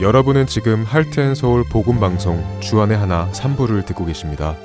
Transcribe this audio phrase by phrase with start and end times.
[0.00, 4.56] 여러분은 지금 Heart and Soul 복음방송 주안의 하나 3부를 듣고 계십니다.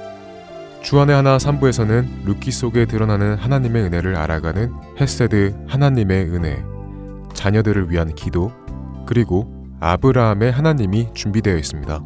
[0.81, 6.63] 주안의 하나 3부에서는 룻기 속에 드러나는 하나님의 은혜를 알아가는 헤세드 하나님의 은혜,
[7.33, 8.53] 자녀들을 위한 기도,
[9.05, 9.51] 그리고
[9.81, 12.01] 아브라함의 하나님이 준비되어 있습니다.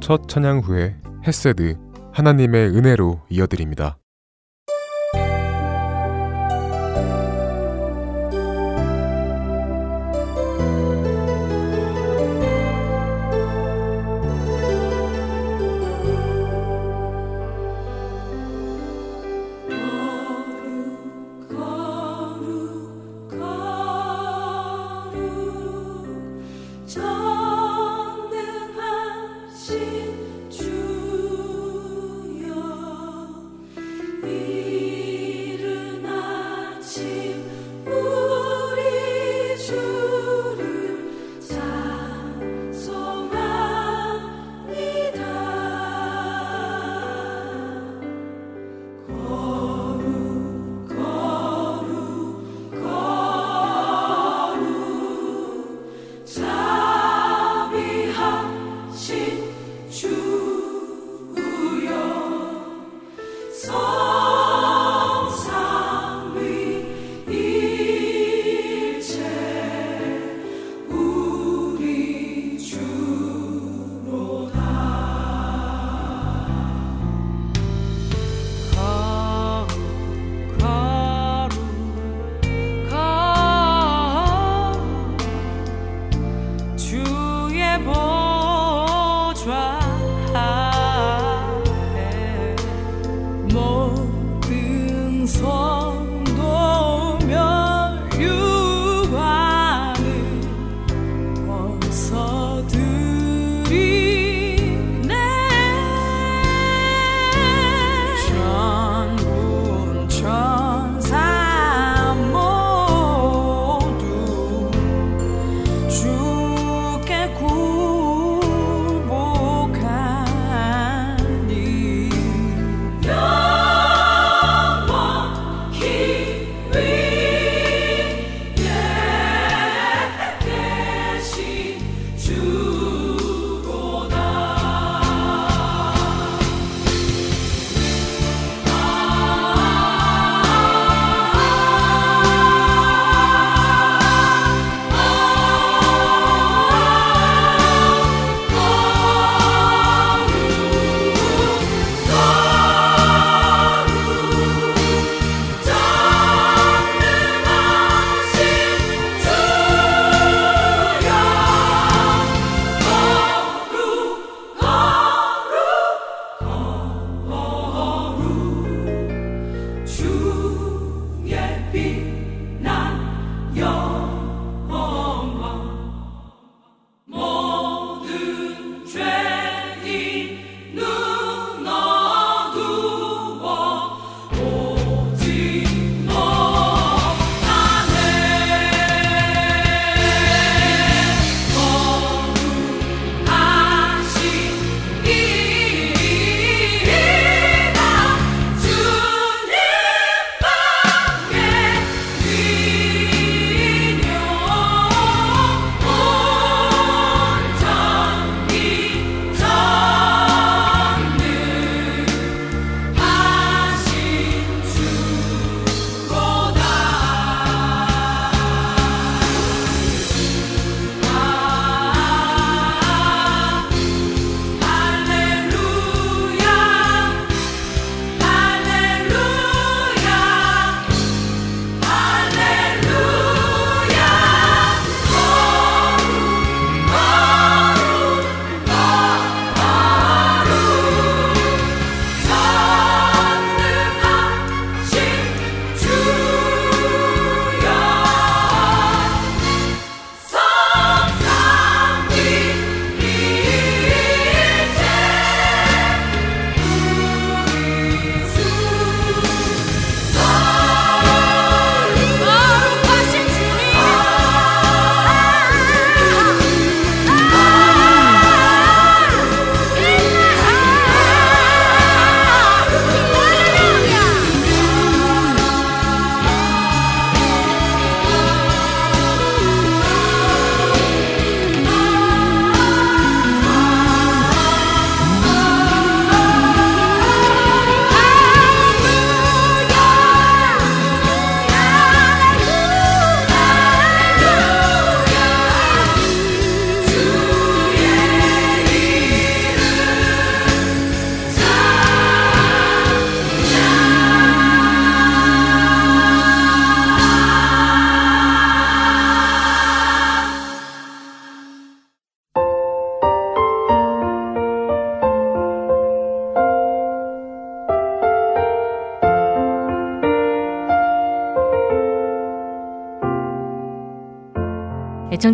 [0.00, 1.76] 첫 찬양 후에 헤세드
[2.12, 3.98] 하나님의 은혜로 이어드립니다.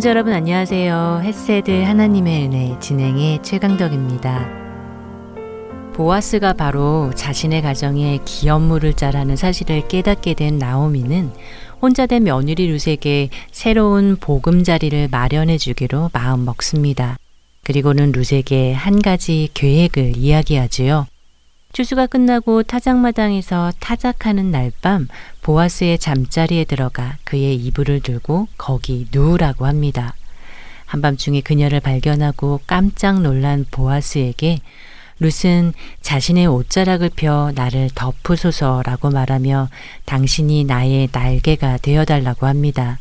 [0.01, 1.21] 애청자 여러분 안녕하세요.
[1.23, 4.49] 햇세드 하나님의 은혜 진행의 최강덕입니다.
[5.93, 11.31] 보아스가 바로 자신의 가정에 기업물을 짜라는 사실을 깨닫게 된 나오미는
[11.83, 17.17] 혼자 된 며느리 루색에 새로운 보금자리를 마련해 주기로 마음 먹습니다.
[17.63, 21.05] 그리고는 루색에 한 가지 계획을 이야기하지요.
[21.73, 25.07] 추수가 끝나고 타작마당에서 타작하는 날 밤
[25.41, 30.15] 보아스의 잠자리에 들어가 그의 이불을 들고 거기 누우라고 합니다.
[30.85, 34.59] 한밤중에 그녀를 발견하고 깜짝 놀란 보아스에게
[35.19, 39.69] 룻은 자신의 옷자락을 펴 나를 덮으소서라고 말하며
[40.05, 42.97] 당신이 나의 날개가 되어달라고 합니다.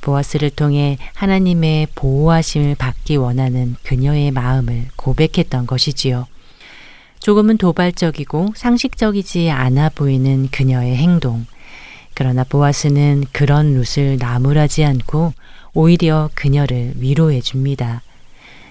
[0.00, 6.26] 보아스를 통해 하나님의 보호하심을 받기 원하는 그녀의 마음을 고백했던 것이지요.
[7.20, 11.46] 조금은 도발적이고 상식적이지 않아 보이는 그녀의 행동.
[12.14, 15.32] 그러나 보아스는 그런 룻을 나무라지 않고
[15.74, 18.02] 오히려 그녀를 위로해 줍니다.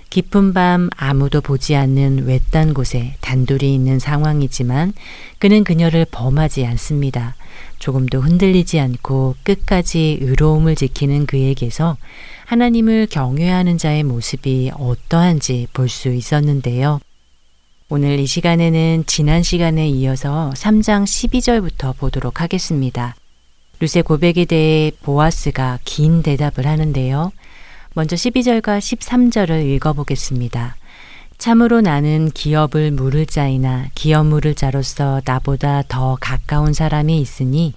[0.09, 4.93] 깊은 밤 아무도 보지 않는 외딴 곳에 단둘이 있는 상황이지만
[5.37, 7.35] 그는 그녀를 범하지 않습니다.
[7.79, 11.97] 조금도 흔들리지 않고 끝까지 의로움을 지키는 그에게서
[12.45, 16.99] 하나님을 경외하는 자의 모습이 어떠한지 볼 수 있었는데요.
[17.89, 23.15] 오늘 이 시간에는 지난 시간에 이어서 3장 12절부터 보도록 하겠습니다.
[23.79, 27.31] 루세 고백에 대해 보아스가 긴 대답을 하는데요.
[27.93, 30.75] 먼저 12절과 13절을 읽어보겠습니다.
[31.37, 37.73] 참으로 나는 기업을 물을 자이나 기업 물을 자로서 나보다 더 가까운 사람이 있으니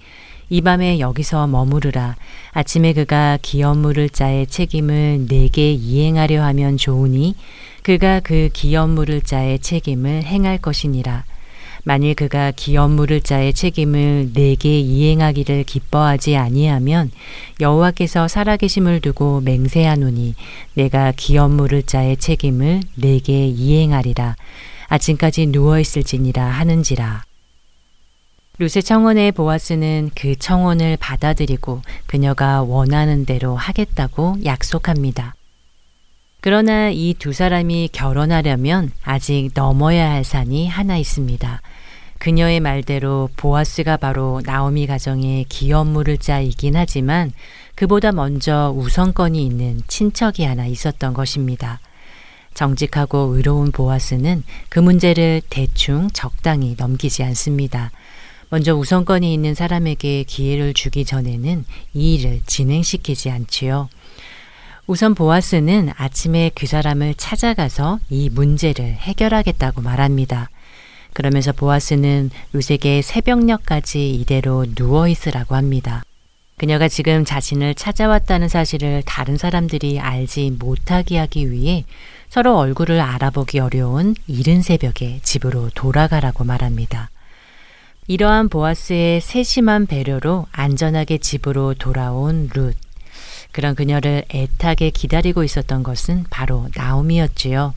[0.49, 2.17] 이 밤에 여기서 머무르라.
[2.51, 7.35] 아침에 그가 기업 물을 자의 책임을 내게 이행하려 하면 좋으니
[7.83, 11.25] 그가 그 기업 물을 자의 책임을 행할 것이니라.
[11.83, 17.09] 만일 그가 기업 물을 자의 책임을 내게 이행하기를 기뻐하지 아니하면
[17.59, 20.35] 여호와께서 살아계심을 두고 맹세하노니
[20.75, 24.35] 내가 기업 물을 자의 책임을 내게 이행하리라.
[24.89, 27.23] 아침까지 누워 있을지니라 하는지라.
[28.59, 35.33] 루세 청원의 보아스는 그 청원을 받아들이고 그녀가 원하는 대로 하겠다고 약속합니다.
[36.43, 41.61] 그러나 이 두 사람이 결혼하려면 아직 넘어야 할 산이 하나 있습니다.
[42.17, 47.31] 그녀의 말대로 보아스가 바로 나오미 가정의 기업물을 짜이긴 하지만
[47.75, 51.79] 그보다 먼저 우선권이 있는 친척이 하나 있었던 것입니다.
[52.55, 57.91] 정직하고 의로운 보아스는 그 문제를 대충 적당히 넘기지 않습니다.
[58.49, 63.89] 먼저 우선권이 있는 사람에게 기회를 주기 전에는 이 일을 진행시키지 않지요.
[64.91, 70.49] 우선 보아스는 아침에 그 사람을 찾아가서 이 문제를 해결하겠다고 말합니다.
[71.13, 76.03] 그러면서 보아스는 루세게 새벽녘까지 이대로 누워 있으라고 합니다.
[76.57, 81.85] 그녀가 지금 자신을 찾아왔다는 사실을 다른 사람들이 알지 못하게 하기 위해
[82.27, 87.09] 서로 얼굴을 알아보기 어려운 이른 새벽에 집으로 돌아가라고 말합니다.
[88.07, 92.75] 이러한 보아스의 세심한 배려로 안전하게 집으로 돌아온 룻.
[93.51, 97.73] 그런 그녀를 애타게 기다리고 있었던 것은 바로 나옴이었지요.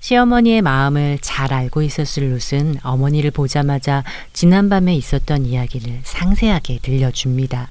[0.00, 7.68] 시어머니의 마음을 잘 알고 있었을 룻은 어머니를 보자마자 지난밤에 있었던 이야기를 상세하게 들려줍니다.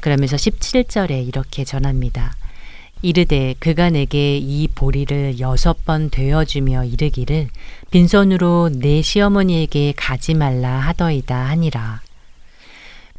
[0.00, 2.36] 그러면서 17절에 이렇게 전합니다.
[3.00, 7.48] 이르되 그가 내게 이 보리를 여섯 번 되어주며 이르기를
[7.90, 12.01] 빈손으로 내 시어머니에게 가지 말라 하더이다 하니라.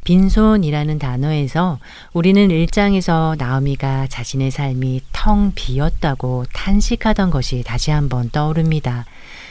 [0.04, 1.78] 빈손이라는 단어에서
[2.12, 9.06] 우리는 일장에서 나오미가 자신의 삶이 텅 비었다고 탄식하던 것이 다시 한번 떠오릅니다.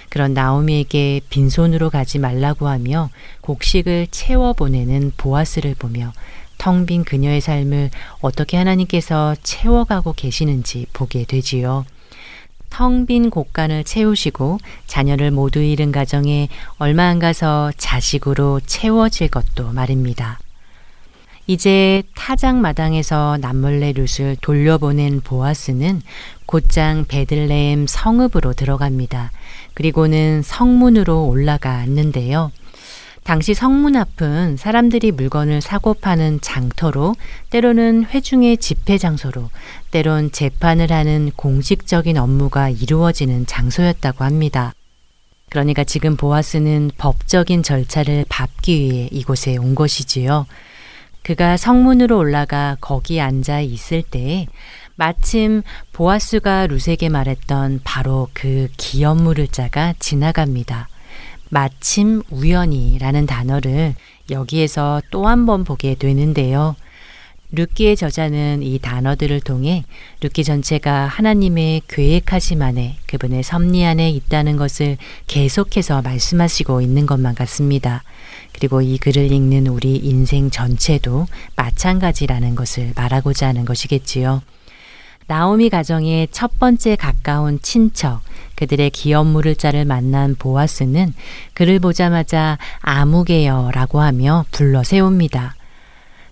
[0.10, 3.10] 그런 나오미에게 빈손으로 가지 말라고 하며
[3.42, 6.14] 곡식을 채워 보내는 보아스를 보며
[6.60, 7.90] 텅 빈 그녀의 삶을
[8.22, 11.86] 어떻게 하나님께서 채워가고 계시는지 보게 되지요.
[12.74, 16.50] 텅 빈 곳간을 채우시고 자녀를 모두 잃은 가정에
[16.80, 20.40] 얼마 안 가서 자식으로 채워질 것도 말입니다.
[21.46, 26.02] 이제 타작 마당에서 남몰래 룻을 돌려보낸 보아스는
[26.48, 29.32] 곧장 베들레헴 성읍으로 들어갑니다.
[29.76, 32.52] 그리고는 성문으로 올라가 앉는데요.
[33.24, 37.16] 당시 성문 앞은 사람들이 물건을 사고 파는 장터로
[37.52, 39.50] 때로는 회중의 집회 장소로
[39.92, 44.74] 때론 재판을 하는 공식적인 업무가 이루어지는 장소였다고 합니다.
[45.50, 50.46] 그러니까 지금 보아스는 법적인 절차를 밟기 위해 이곳에 온 것이지요.
[51.22, 54.48] 그가 성문으로 올라가 거기 앉아 있을 때에
[54.96, 55.64] 마침
[55.94, 60.90] 보아스가 루세게 말했던 바로 그 기업물을 자가 지나갑니다.
[61.54, 63.94] 마침 우연히라는 단어를
[64.32, 66.76] 여기에서 또 한 번 보게 되는데요.
[67.52, 69.84] 룻기의 저자는 이 단어들을 통해
[70.22, 78.02] 룻기 전체가 하나님의 계획하심 안에 그분의 섭리 안에 있다는 것을 계속해서 말씀하시고 있는 것만 같습니다.
[78.54, 84.42] 그리고 이 글을 읽는 우리 인생 전체도 마찬가지라는 것을 말하고자 하는 것이겠지요.
[85.28, 88.22] 나오미 가정의 첫 번째 가까운 친척,
[88.64, 91.14] 그들의 기업 물을 자를 만난 보아스는
[91.54, 95.56] 그를 보자마자 아무개여라고 하며 불러 세웁니다.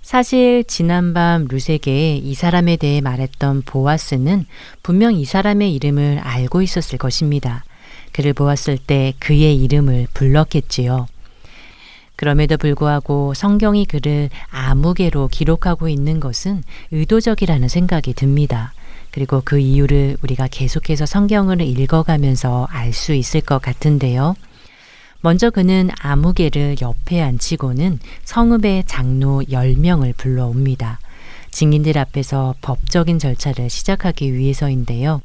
[0.02, 4.46] 사실 지난밤 루세게에 이 사람에 대해 말했던 보아스는
[4.82, 7.66] 분명 이 사람의 이름을 알고 있었을 것입니다.
[8.14, 11.08] 그를 보았을 때 그의 이름을 불렀겠지요.
[12.16, 18.74] 그럼에도 불구하고 성경이 그를 아무개로 기록하고 있는 것은 의도적이라는 생각이 듭니다.
[19.12, 24.36] 그리고 그 이유를 우리가 계속해서 성경을 읽어가면서 알 수 있을 것 같은데요.
[25.22, 31.00] 먼저 그는 아무개를 옆에 앉히고는 성읍의 장로 10명을 불러옵니다.
[31.52, 35.22] 증인들 앞에서 법적인 절차를 시작하기 위해서인데요.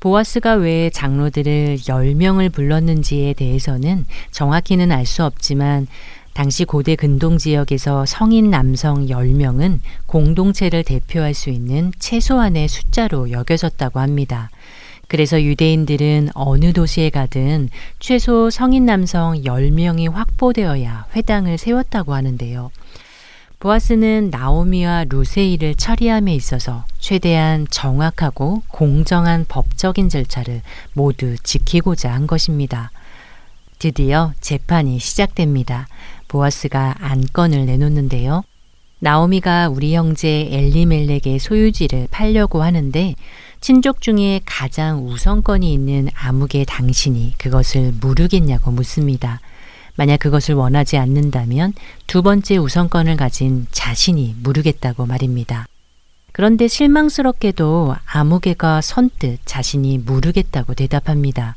[0.00, 5.86] 보아스가 왜 장로들을 10명을 불렀는지에 대해서는 정확히는 알 수 없지만
[6.36, 14.50] 당시 고대 근동 지역에서 성인 남성 10명은 공동체를 대표할 수 있는 최소한의 숫자로 여겨졌다고 합니다.
[15.08, 22.70] 그래서 유대인들은 어느 도시에 가든 최소 성인 남성 10명이 확보되어야 회당을 세웠다고 하는데요.
[23.58, 30.60] 보아스는 나오미와 루세이를 처리함에 있어서 최대한 정확하고 공정한 법적인 절차를
[30.92, 32.90] 모두 지키고자 한 것입니다.
[33.78, 35.86] 드디어 재판이 시작됩니다.
[36.28, 38.44] 보아스가 안건을 내놓는데요.
[38.98, 43.14] 나오미가 우리 형제 엘리멜렉의 소유지를 팔려고 하는데
[43.60, 49.40] 친족 중에 가장 우선권이 있는 아무개 당신이 그것을 무르겠냐고 묻습니다.
[49.96, 51.72] 만약 그것을 원하지 않는다면
[52.06, 55.66] 두 번째 우선권을 가진 자신이 무르겠다고 말입니다.
[56.32, 61.56] 그런데 실망스럽게도 아무개가 선뜻 자신이 무르겠다고 대답합니다.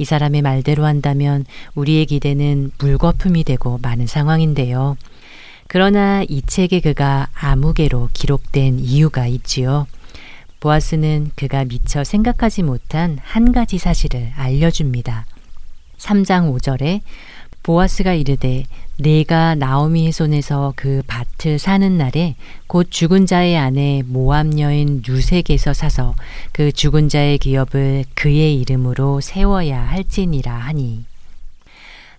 [0.00, 4.96] 이 사람의 말대로 한다면 우리의 기대는 물거품이 되고 많은 상황인데요.
[5.68, 9.86] 그러나 이 책에 그가 아무개로 기록된 이유가 있지요.
[10.58, 15.26] 보아스는 그가 미처 생각하지 못한 한 가지 사실을 알려줍니다.
[15.98, 17.02] 3장 5절에
[17.62, 18.64] 보아스가 이르되
[18.96, 22.36] 내가 나오미의 손에서 그 밭을 사는 날에
[22.66, 26.14] 곧 죽은 자의 아내 모함 여인 유색에서 사서
[26.52, 31.09] 그 죽은 자의 기업을 그의 이름으로 세워야 할지니라 하니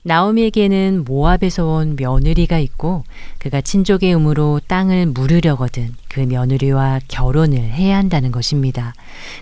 [0.03, 3.03] 나오미에게는 모압에서 온 며느리가 있고
[3.37, 8.95] 그가 친족의 의무로 땅을 물으려거든 그 며느리와 결혼을 해야 한다는 것입니다.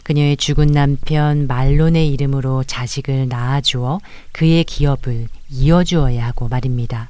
[0.04, 4.00] 그녀의 죽은 남편 말론의 이름으로 자식을 낳아주어
[4.34, 7.10] 그의 기업을 이어주어야 하고 말입니다.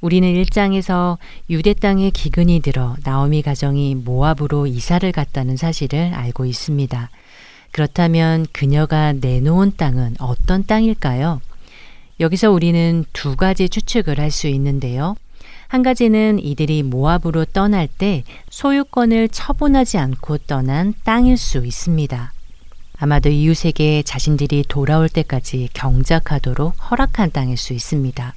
[0.00, 1.18] 우리는 1장에서
[1.50, 7.10] 유대 땅에 기근이 들어 나오미 가정이 모압으로 이사를 갔다는 사실을 알고 있습니다.
[7.70, 11.40] 그렇다면 그녀가 내놓은 땅은 어떤 땅일까요?
[12.20, 15.16] 여기서 우리는 두 가지 추측을 할 수 있는데요.
[15.68, 22.32] 한 가지는 이들이 모압으로 떠날 때 소유권을 처분하지 않고 떠난 땅일 수 있습니다.
[22.98, 28.34] 아마도 이웃에게 자신들이 돌아올 때까지 경작하도록 허락한 땅일 수 있습니다.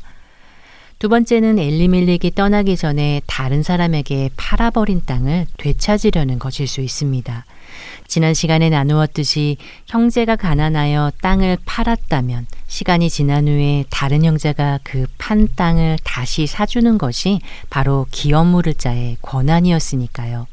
[0.99, 7.45] 두 번째는 엘리멜렉이 떠나기 전에 다른 사람에게 팔아버린 땅을 되찾으려는 것일 수 있습니다.
[8.11, 15.97] 지난 시간에 나누었듯이 형제가 가난하여 땅을 팔았다면 시간이 지난 후에 다른 형제가 그 판 땅을
[16.03, 17.39] 다시 사주는 것이
[17.69, 20.45] 바로 기업 물을 자의 권한이었으니까요.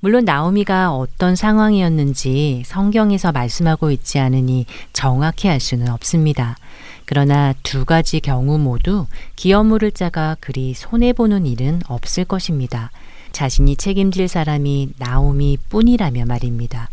[0.00, 6.58] 물론 나오미가 어떤 상황이었는지 성경에서 말씀하고 있지 않으니 정확히 알 수는 없습니다.
[7.06, 12.90] 그러나 두 가지 경우 모두 기업 물을 자가 그리 손해보는 일은 없을 것입니다.
[13.36, 16.88] 자신이 책임질 사람이 나오미 뿐이라며 말입니다.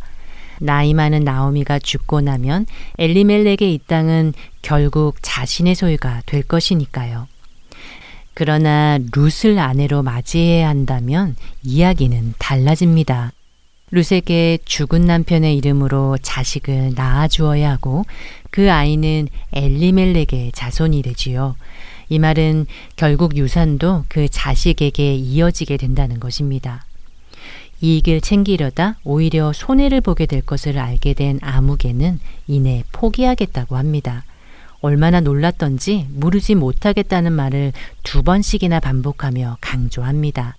[0.60, 2.66] 나이 많은 나오미가 죽고 나면
[2.98, 7.30] 엘리멜렉의 이 땅은 결국 자신의 소유가 될 것이니까요.
[8.34, 13.32] 그러나 룻을 아내로 맞이해야 한다면 이야기는 달라집니다.
[13.92, 18.04] 룻에게 죽은 남편의 이름으로 자식을 낳아주어야 하고
[18.52, 21.56] 그 아이는 엘리멜렉의 자손이 되지요.
[22.10, 26.86] 이 말은 결국 유산도 그 자식에게 이어지게 된다는 것입니다.
[27.82, 34.24] 이익을 챙기려다 오히려 손해를 보게 될 것을 알게 된 아무개는 이내 포기하겠다고 합니다.
[34.80, 40.58] 얼마나 놀랐던지 무르지 못하겠다는 말을 두 번씩이나 반복하며 강조합니다.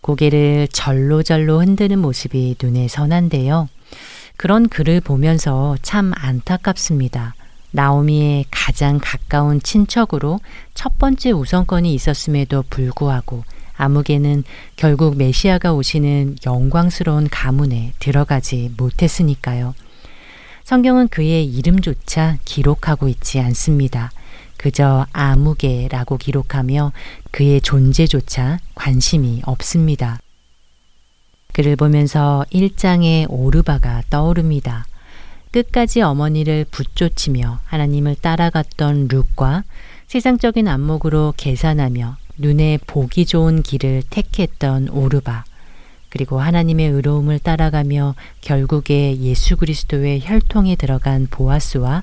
[0.00, 3.68] 고개를 절로절로 흔드는 모습이 눈에 선한데요.
[4.36, 7.34] 그런 그를 보면서 참 안타깝습니다.
[7.72, 10.40] 나오미의 가장 가까운 친척으로
[10.74, 13.44] 첫 번째 우선권이 있었음에도 불구하고
[13.76, 14.44] 아무개는
[14.76, 19.74] 결국 메시아가 오시는 영광스러운 가문에 들어가지 못했으니까요.
[20.64, 24.10] 성경은 그의 이름조차 기록하고 있지 않습니다.
[24.56, 26.92] 그저 아무개라고 기록하며
[27.30, 30.20] 그의 존재조차 관심이 없습니다.
[31.54, 34.86] 그를 보면서 1장의 오르바가 떠오릅니다.
[35.50, 39.64] 끝까지 어머니를 붙쫓으며 하나님을 따라갔던 룩과
[40.06, 45.44] 세상적인 안목으로 계산하며 눈에 보기 좋은 길을 택했던 오르바,
[46.08, 52.02] 그리고 하나님의 의로움을 따라가며 결국에 예수 그리스도의 혈통에 들어간 보아스와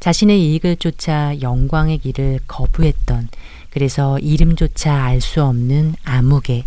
[0.00, 3.28] 자신의 이익을 쫓아 영광의 길을 거부했던
[3.70, 6.64] 그래서 이름조차 알 수 없는 아무개.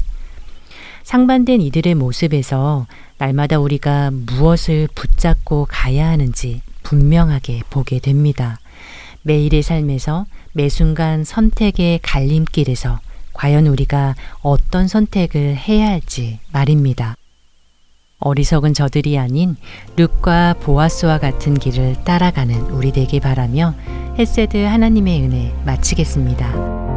[1.11, 2.87] 상반된 이들의 모습에서
[3.17, 8.61] 날마다 우리가 무엇을 붙잡고 가야 하는지 분명하게 보게 됩니다.
[9.23, 13.01] 매일의 삶에서 매 순간 선택의 갈림길에서
[13.33, 17.17] 과연 우리가 어떤 선택을 해야 할지 말입니다.
[18.19, 19.57] 어리석은 저들이 아닌
[19.97, 23.75] 룻과 보아스와 같은 길을 따라가는 우리 되길 바라며
[24.17, 26.90] 헤세드 하나님의 은혜 마치겠습니다.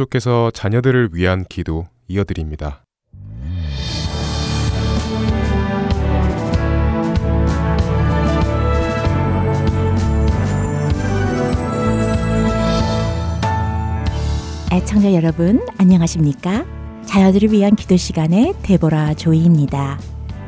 [0.00, 2.84] 계속해서 자녀들을 위한 기도 이어드립니다.
[14.72, 16.64] 애청자 여러분, 안녕하십니까?
[17.04, 19.98] 자녀들을 위한 기도 시간의 데보라 조이입니다.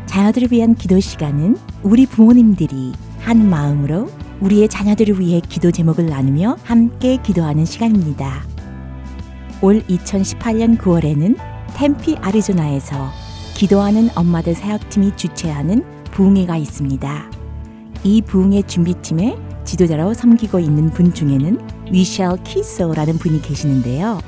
[0.06, 4.10] 자녀들을 위한 기도 시간은 우리 부모님들이 한 마음으로
[4.40, 8.51] 우리의 자녀들을 위해 기도 제목을 나누며 함께 기도하는 시간입니다.
[9.64, 11.38] 올 2018년 9월에는
[11.76, 13.12] 템피 아리조나에서
[13.54, 17.30] 기도하는 엄마들 사역팀이 주최하는 부흥회가 있습니다.
[18.02, 21.60] 이 부흥회 준비팀에 지도자로 섬기고 있는 분 중에는
[21.92, 24.20] 미셸 키소라는 분이 계시는데요.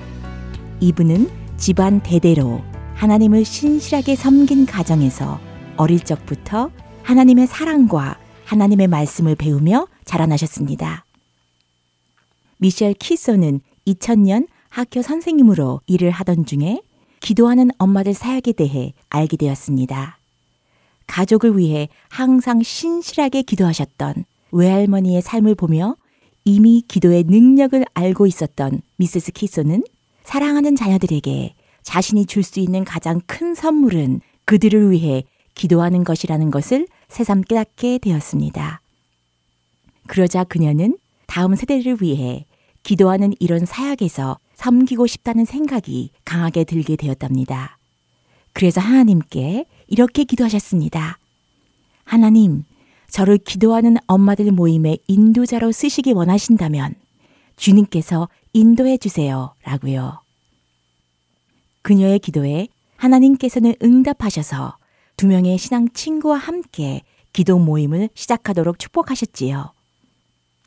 [0.78, 2.62] 이분은 집안 대대로
[2.94, 5.40] 하나님을 신실하게 섬긴 가정에서
[5.76, 6.70] 어릴 적부터
[7.02, 11.04] 하나님의 사랑과 하나님의 말씀을 배우며 자라나셨습니다.
[12.58, 16.82] 미셸 키소는 2000년 학교 선생님으로 일을 하던 중에
[17.20, 20.18] 기도하는 엄마들 사역에 대해 알게 되었습니다.
[21.06, 25.94] 가족을 위해 항상 신실하게 기도하셨던 외할머니의 삶을 보며
[26.44, 29.84] 이미 기도의 능력을 알고 있었던 미세스 키소는
[30.24, 35.22] 사랑하는 자녀들에게 자신이 줄 수 있는 가장 큰 선물은 그들을 위해
[35.54, 38.80] 기도하는 것이라는 것을 새삼 깨닫게 되었습니다.
[40.08, 42.44] 그러자 그녀는 다음 세대를 위해
[42.82, 47.78] 기도하는 이런 사역에서 섬기고 싶다는 생각이 강하게 들게 되었답니다.
[48.52, 51.18] 그래서 하나님께 이렇게 기도하셨습니다.
[52.04, 52.64] 하나님,
[53.08, 56.94] 저를 기도하는 엄마들 모임의 인도자로 쓰시기 원하신다면
[57.56, 59.54] 주님께서 인도해 주세요.
[59.64, 60.20] 라고요.
[61.82, 64.76] 그녀의 기도에 하나님께서는 응답하셔서
[65.16, 69.72] 두 명의 신앙 친구와 함께 기도 모임을 시작하도록 축복하셨지요.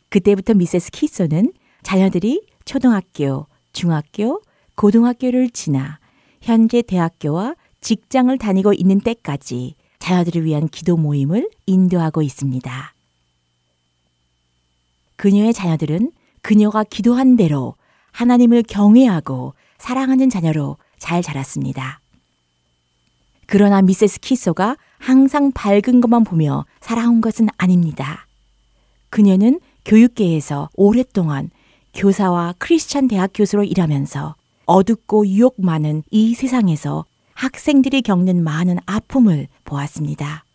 [0.09, 4.41] 그때부터 미세스 키소는 자녀들이 초등학교, 중학교,
[4.73, 5.99] 고등학교를 지나
[6.41, 12.95] 현재 대학교와 직장을 다니고 있는 때까지 자녀들을 위한 기도 모임을 인도하고 있습니다.
[15.15, 16.11] 그녀의 자녀들은
[16.41, 17.75] 그녀가 기도한 대로
[18.13, 21.99] 하나님을 경외하고 사랑하는 자녀로 잘 자랐습니다.
[23.45, 28.25] 그러나 미세스 키소가 항상 밝은 것만 보며 살아온 것은 아닙니다.
[29.11, 31.51] 그녀는 교육계에서 오랫동안
[31.97, 40.45] 교사와 크리스천 대학 교수로 일하면서 어둡고 유혹 많은 이 세상에서 학생들이 겪는 많은 아픔을 보았습니다.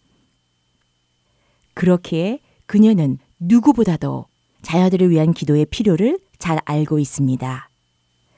[1.75, 4.27] 그렇기에 그녀는 누구보다도
[4.63, 7.69] 자녀들을 위한 기도의 필요를 잘 알고 있습니다.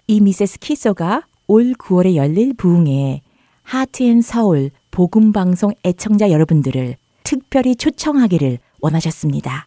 [0.07, 3.21] 이 미세스 키소가 올 9월에 열릴 부흥회에
[3.63, 9.67] Heart and Soul 복음방송 애청자 여러분들을 특별히 초청하기를 원하셨습니다.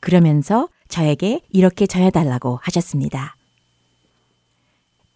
[0.00, 3.34] 그러면서 저에게 이렇게 전해달라고 하셨습니다.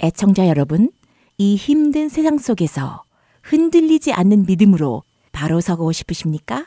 [0.03, 0.91] 애청자 여러분,
[1.37, 3.05] 이 힘든 세상 속에서
[3.43, 6.67] 흔들리지 않는 믿음으로 바로 서고 싶으십니까?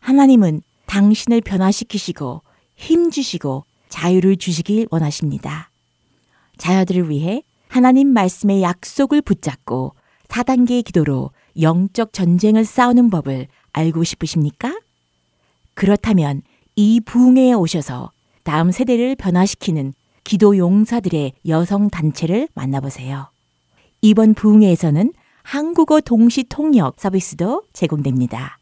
[0.00, 2.40] 하나님은 당신을 변화시키시고
[2.76, 5.70] 힘 주시고 자유를 주시길 원하십니다.
[6.56, 9.94] 자녀들을 위해 하나님 말씀의 약속을 붙잡고
[10.28, 14.80] 4단계의 기도로 영적 전쟁을 싸우는 법을 알고 싶으십니까?
[15.74, 16.40] 그렇다면
[16.80, 18.12] 이 부흥회에 오셔서
[18.44, 23.32] 다음 세대를 변화시키는 기도 용사들의 여성 단체를 만나보세요.
[24.00, 25.12] 이번 부흥회에서는
[25.42, 28.60] 한국어 동시 통역 서비스도 제공됩니다.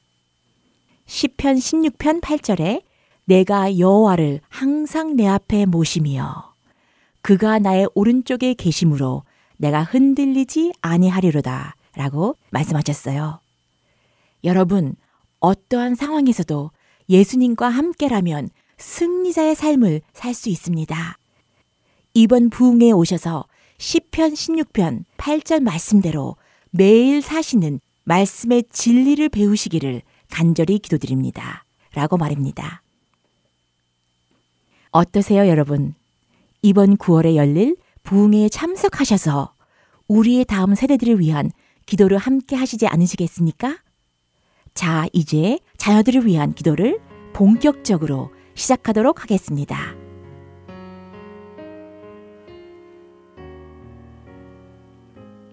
[1.04, 2.84] 10편 16편 8절에
[3.26, 6.54] 내가 여호와를 항상 내 앞에 모시며
[7.20, 9.24] 그가 나의 오른쪽에 계심으로
[9.58, 13.40] 내가 흔들리지 아니하리로다 라고 말씀하셨어요.
[14.44, 14.96] 여러분,
[15.40, 16.70] 어떠한 상황에서도
[17.08, 21.18] 예수님과 함께라면 승리자의 삶을 살 수 있습니다.
[22.14, 23.44] 이번 부흥에 오셔서
[23.78, 26.36] 10편 16편 8절 말씀대로
[26.70, 31.64] 매일 사시는 말씀의 진리를 배우시기를 간절히 기도드립니다.
[31.94, 32.82] 라고 말입니다.
[34.90, 35.94] 어떠세요, 여러분?
[36.62, 39.52] 이번 9월에 열릴 부흥회에 참석하셔서
[40.08, 41.50] 우리의 다음 세대들을 위한
[41.86, 43.76] 기도를 함께 하시지 않으시겠습니까?
[44.76, 47.00] 자, 이제 자녀들을 위한 기도를
[47.32, 49.78] 본격적으로 시작하도록 하겠습니다.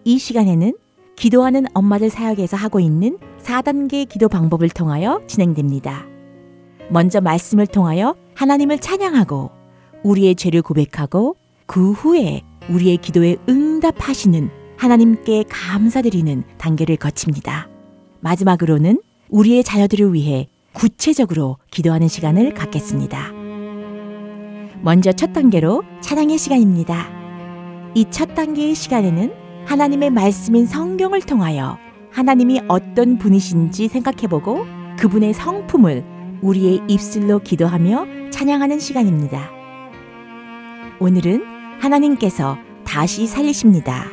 [0.04, 0.74] 이 시간에는
[1.16, 6.06] 기도하는 엄마들 사역에서 하고 있는 4단계 기도 방법을 통하여 진행됩니다.
[6.90, 9.52] 먼저 말씀을 통하여 하나님을 찬양하고
[10.04, 17.70] 우리의 죄를 고백하고 그 후에 우리의 기도에 응답하시는 하나님께 감사드리는 단계를 거칩니다.
[18.20, 19.00] 마지막으로는
[19.34, 23.32] 우리의 자녀들을 위해 구체적으로 기도하는 시간을 갖겠습니다.
[24.84, 27.08] 먼저 첫 단계로 찬양의 시간입니다.
[27.96, 29.34] 이 첫 단계의 시간에는
[29.66, 31.80] 하나님의 말씀인 성경을 통하여
[32.12, 34.66] 하나님이 어떤 분이신지 생각해보고
[35.00, 36.06] 그분의 성품을
[36.44, 39.50] 우리의 입술로 기도하며 찬양하는 시간입니다.
[41.00, 41.44] 오늘은
[41.80, 44.06] 하나님께서 다시 살리십니다.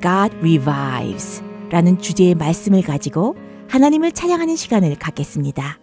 [0.00, 3.34] God revives 라는 주제의 말씀을 가지고
[3.70, 5.78] 하나님을 찬양하는 시간을 갖겠습니다.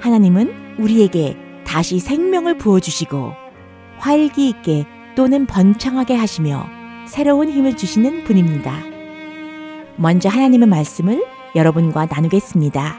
[0.00, 3.32] 하나님은 우리에게 다시 생명을 부어주시고
[3.98, 6.66] 활기 있게 또는 번창하게 하시며
[7.06, 8.74] 새로운 힘을 주시는 분입니다.
[9.96, 11.22] 먼저 하나님의 말씀을
[11.54, 12.96] 여러분과 나누겠습니다.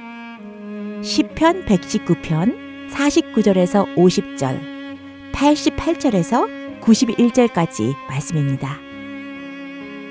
[1.02, 8.78] 시편 119편 49절에서 50절, 88절에서 91절까지 말씀입니다.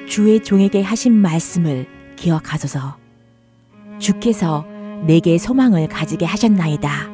[0.08, 3.01] 주의 종에게 하신 말씀을 기억하소서.
[3.98, 4.64] 주께서
[5.06, 7.10] 내게 소망을 가지게 하셨나이다.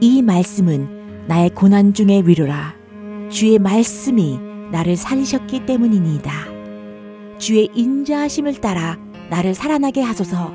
[0.00, 2.74] 이 말씀은 나의 고난 중의 위로라.
[3.30, 4.38] 주의 말씀이
[4.72, 6.32] 나를 살리셨기 때문이니이다.
[7.38, 8.98] 주의 인자하심을 따라
[9.30, 10.52] 나를 살아나게 하소서.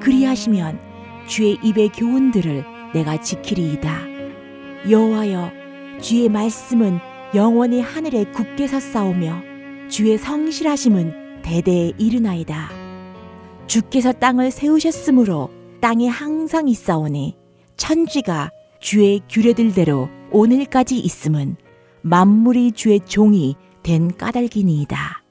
[0.00, 0.78] 그리하시면
[1.26, 3.92] 주의 입의 교훈들을 내가 지키리이다.
[4.88, 5.50] 여호와여,
[6.00, 6.98] 주의 말씀은
[7.34, 9.42] 영원히 하늘에 굳게 섰사오며
[9.88, 12.77] 주의 성실하심은 대대에 이르나이다.
[13.68, 15.50] 주께서 땅을 세우셨으므로
[15.82, 17.36] 땅이 항상 있사오니
[17.76, 18.50] 천지가
[18.80, 21.56] 주의 규례들대로 오늘까지 있음은
[22.00, 25.22] 만물이 주의 종이 된 까닭이니이다.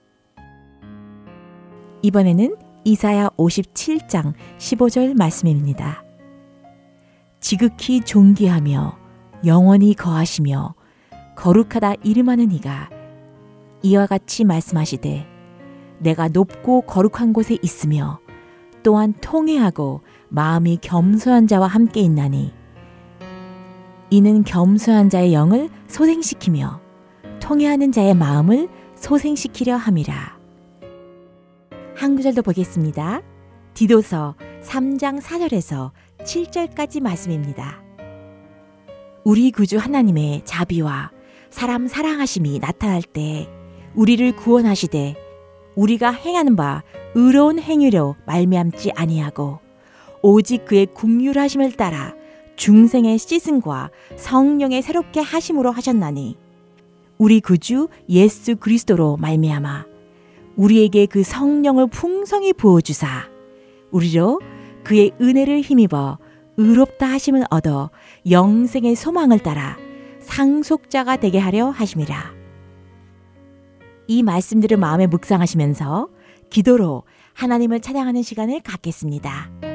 [2.04, 6.04] 이번에는 이사야 57장 15절 말씀입니다.
[7.40, 8.98] 지극히 존귀하며
[9.46, 10.76] 영원히 거하시며
[11.36, 12.90] 거룩하다 이름하는 이가
[13.82, 15.28] 이와 같이 말씀하시되
[16.00, 18.20] 내가 높고 거룩한 곳에 있으며
[18.88, 22.54] 또한 통회하고 마음이 겸손한 자와 함께 있나니
[24.10, 26.80] 이는 겸손한 자의 영을 소생시키며
[27.42, 30.40] 통회하는 자의 마음을 소생시키려 함이라.
[31.98, 33.24] 한 구절도 보겠습니다.
[33.74, 37.84] 디도서 3장 4절에서 7절까지 말씀입니다.
[39.26, 41.12] 우리 구주 하나님의 자비와
[41.50, 43.50] 사람 사랑하심이 나타날 때
[43.96, 45.27] 우리를 구원하시되
[45.78, 46.84] 우리가 행하는 바
[47.16, 49.60] 의로운 행위로 말미암지 아니하고
[50.22, 52.14] 오직 그의 국률하심을 따라
[52.56, 56.36] 중생의 씻음과 성령의 새롭게 하심으로 하셨나니
[57.20, 59.86] 우리 구주 예수 그리스도로 말미암아
[60.56, 63.30] 우리에게 그 성령을 풍성히 부어 주사
[63.92, 64.42] 우리로
[64.84, 66.18] 그의 은혜를 힘입어
[66.58, 67.92] 의롭다 하심을 얻어
[68.30, 69.78] 영생의 소망을 따라
[70.22, 72.37] 상속자가 되게 하려 하심이라.
[74.08, 76.10] 이 말씀들을 마음에 묵상하시면서
[76.50, 79.67] 기도로 하나님을 찬양하는 시간을 갖겠습니다.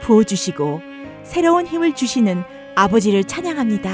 [0.00, 0.80] 부어주시고
[1.22, 2.42] 새로운 힘을 주시는
[2.74, 3.90] 아버지를 찬양합니다.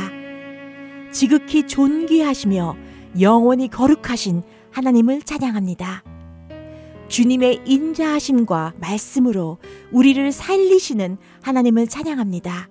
[1.13, 2.77] 지극히 존귀하시며
[3.21, 6.03] 영원히 거룩하신 하나님을 찬양합니다.
[7.09, 9.59] 주님의 인자하심과 말씀으로
[9.93, 12.69] 우리를 살리시는 하나님을 찬양합니다.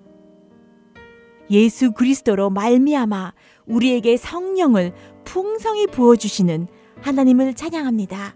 [1.52, 3.34] 예수 그리스도로 말미암아
[3.66, 4.94] 우리에게 성령을
[5.24, 6.68] 풍성히 부어 주시는
[7.02, 8.36] 하나님을 찬양합니다.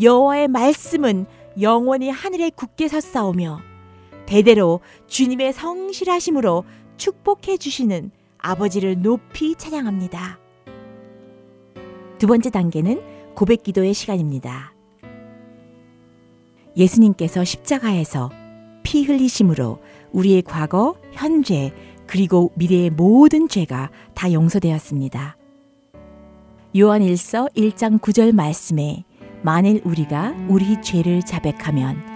[0.00, 1.26] 여호와의 말씀은
[1.60, 3.75] 영원히 하늘에 굳게 섰사오며
[4.26, 6.64] 대대로 주님의 성실하심으로
[6.96, 10.38] 축복해 주시는 아버지를 높이 찬양합니다.
[12.18, 14.72] 두 번째 단계는 고백 기도의 시간입니다.
[16.76, 18.30] 예수님께서 십자가에서
[18.82, 19.78] 피 흘리심으로
[20.12, 21.72] 우리의 과거, 현재,
[22.06, 25.36] 그리고 미래의 모든 죄가 다 용서되었습니다.
[26.78, 29.04] 요한 1서 1장 9절 말씀에
[29.42, 32.15] 만일 우리가 우리 죄를 자백하면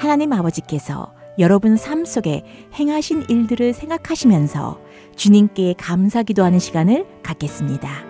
[0.00, 4.80] 하나님 아버지께서 여러분 삶 속에 행하신 일들을 생각하시면서
[5.14, 8.09] 주님께 감사 기도하는 시간을 갖겠습니다.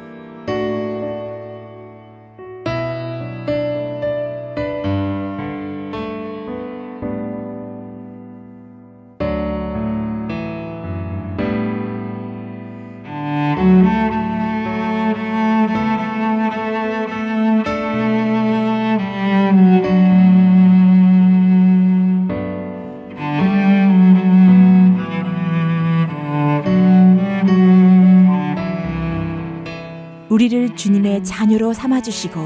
[30.81, 32.41] 주님의 자녀로 삼아주시고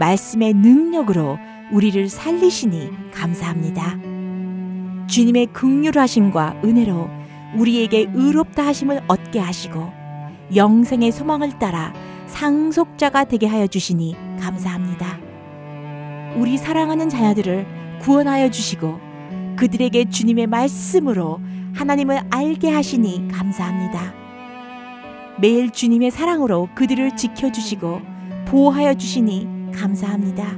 [0.00, 1.38] 말씀의 능력으로
[1.70, 3.96] 우리를 살리시니 감사합니다.
[5.06, 7.08] 주님의 극률하심과 은혜로
[7.56, 9.88] 우리에게 의롭다 하심을 얻게 하시고
[10.56, 11.94] 영생의 소망을 따라
[12.26, 15.16] 상속자가 되게 하여 주시니 감사합니다.
[16.34, 18.98] 우리 사랑하는 자녀들을 구원하여 주시고
[19.54, 21.40] 그들에게 주님의 말씀으로
[21.72, 24.23] 하나님을 알게 하시니 감사합니다.
[25.40, 28.00] 매일 주님의 사랑으로 그들을 지켜주시고
[28.46, 30.56] 보호하여 주시니 감사합니다.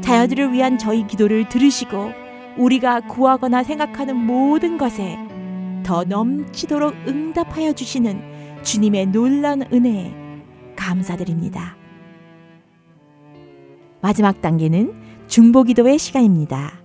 [0.00, 2.10] 자녀들을 위한 저희 기도를 들으시고
[2.56, 5.18] 우리가 구하거나 생각하는 모든 것에
[5.84, 10.14] 더 넘치도록 응답하여 주시는 주님의 놀라운 은혜에
[10.76, 11.76] 감사드립니다.
[14.00, 14.94] 마지막 단계는
[15.26, 16.80] 중보기도의 시간입니다.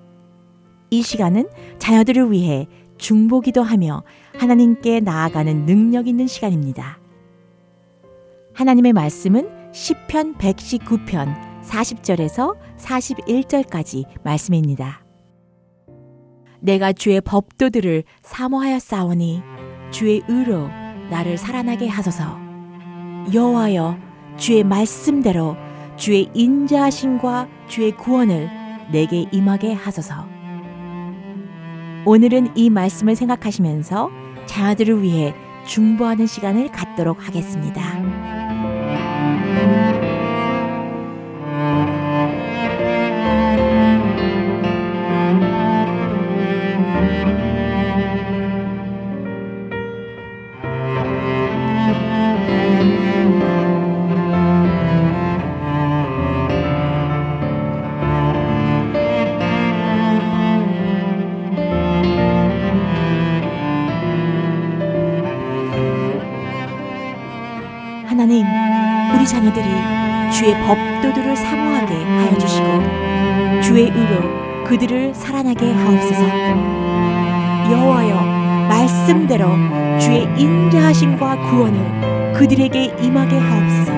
[0.90, 1.48] 이 시간은
[1.80, 4.04] 자녀들을 위해 중보기도하며
[4.38, 7.00] 하나님께 나아가는 능력 있는 시간입니다.
[8.54, 15.04] 하나님의 말씀은 시편 119편 40절에서 41절까지 말씀입니다.
[16.60, 19.42] 내가 주의 법도들을 사모하였사오니
[19.92, 20.68] 주의 의로
[21.10, 22.40] 나를 살아나게 하소서.
[23.34, 23.98] 여호와여
[24.38, 25.56] 주의 말씀대로
[25.96, 28.50] 주의 인자하심과 주의 구원을
[28.92, 30.28] 내게 임하게 하소서.
[32.06, 35.34] 오늘은 이 말씀을 생각하시면서 자녀들을 위해
[35.66, 38.25] 중보하는 시간을 갖도록 하겠습니다.
[70.66, 76.24] 법도들을 사모하게 하여 주시고 주의 의로 그들을 살아나게 하옵소서.
[77.72, 79.48] 여호와여, 말씀대로
[80.00, 83.92] 주의 인자하심과 구원을 그들에게 임하게 하옵소서.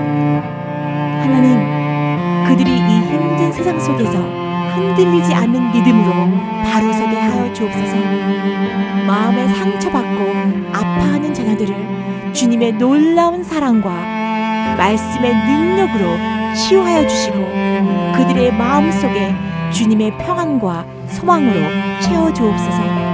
[1.24, 4.18] 하나님, 그들이 이 힘든 세상 속에서
[4.76, 6.14] 흔들리지 않는 믿음으로
[6.64, 7.96] 바로 서게 하여 주옵소서.
[9.08, 13.90] 마음에 상처받고 아파하는 자녀들을 주님의 놀라운 사랑과
[14.78, 17.38] 말씀의 능력으로 치유하여 주시고
[18.16, 19.34] 그들의 마음 속에
[19.72, 23.08] 주님의 평안과 소망으로 채워 주옵소서.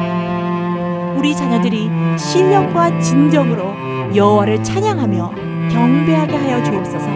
[1.15, 3.73] 우리 자녀들이 신령과 진정으로
[4.15, 5.31] 여호와를 찬양하며
[5.71, 7.07] 경배하게 하여 주옵소서.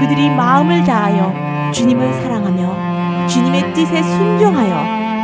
[0.00, 4.74] 그들이 마음을 다하여 주님을 사랑하며 주님의 뜻에 순종하여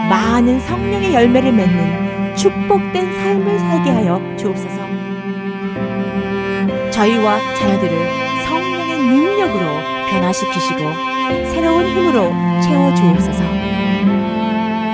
[0.08, 4.78] 많은 성령의 열매를 맺는 축복된 삶을 살게 하여 주옵소서.
[6.90, 8.27] 저희와 자녀들을
[9.08, 9.66] 능력으로
[10.10, 10.78] 변화시키시고
[11.52, 13.42] 새로운 힘으로 채워 주옵소서.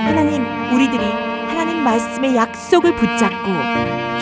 [0.05, 1.03] 하나님, 우리들이
[1.47, 3.47] 하나님 말씀의 약속을 붙잡고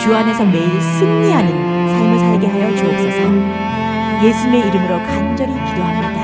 [0.00, 4.24] 주 안에서 매일 승리하는 삶을 살게 하여 주옵소서.
[4.24, 6.23] 예수님의 이름으로 간절히 기도합니다.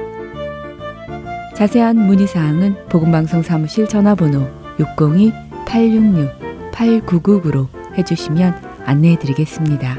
[1.61, 4.49] 자세한 문의 사항은 복음방송 사무실 전화번호
[4.79, 9.95] 602-866-8999로 해주시면 안내해 드리겠습니다.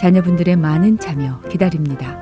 [0.00, 2.21] 자녀분들의 많은 참여 기다립니다.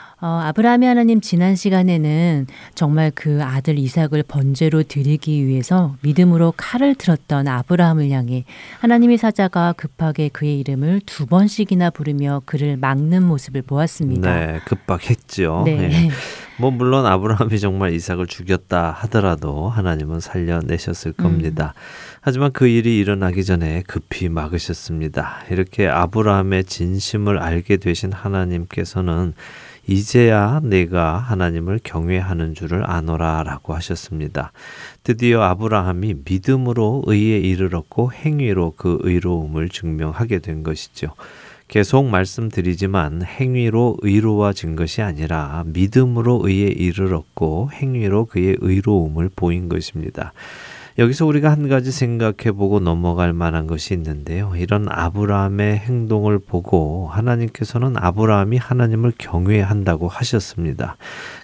[0.21, 2.45] 어, 아브라함의 하나님 지난 시간에는
[2.75, 8.45] 정말 그 아들 이삭을 번제로 드리기 위해서 믿음으로 칼을 들었던 아브라함을 향해
[8.81, 14.35] 하나님의 사자가 급하게 그의 이름을 두 번씩이나 부르며 그를 막는 모습을 보았습니다.
[14.35, 15.63] 네, 급박했죠.
[15.65, 15.87] 네.
[15.87, 16.09] 네.
[16.57, 21.73] 뭐 물론 아브라함이 정말 이삭을 죽였다 하더라도 하나님은 살려내셨을 겁니다.
[21.75, 21.81] 음.
[22.21, 25.45] 하지만 그 일이 일어나기 전에 급히 막으셨습니다.
[25.49, 29.33] 이렇게 아브라함의 진심을 알게 되신 하나님께서는
[29.91, 34.53] 이제야 내가 하나님을 경외하는 줄을 아노라라고 하셨습니다.
[35.03, 41.09] 드디어 아브라함이 믿음으로 의에 이르렀고 행위로 그 의로움을 증명하게 된 것이죠.
[41.67, 50.31] 계속 말씀드리지만 행위로 의로워진 것이 아니라 믿음으로 의에 이르렀고 행위로 그의 의로움을 보인 것입니다.
[50.97, 54.53] 여기서 우리가 한 가지 생각해 보고 넘어갈 만한 것이 있는데요.
[54.55, 60.97] 이런 아브라함의 행동을 보고 하나님께서는 아브라함이 하나님을 경외한다고 하셨습니다.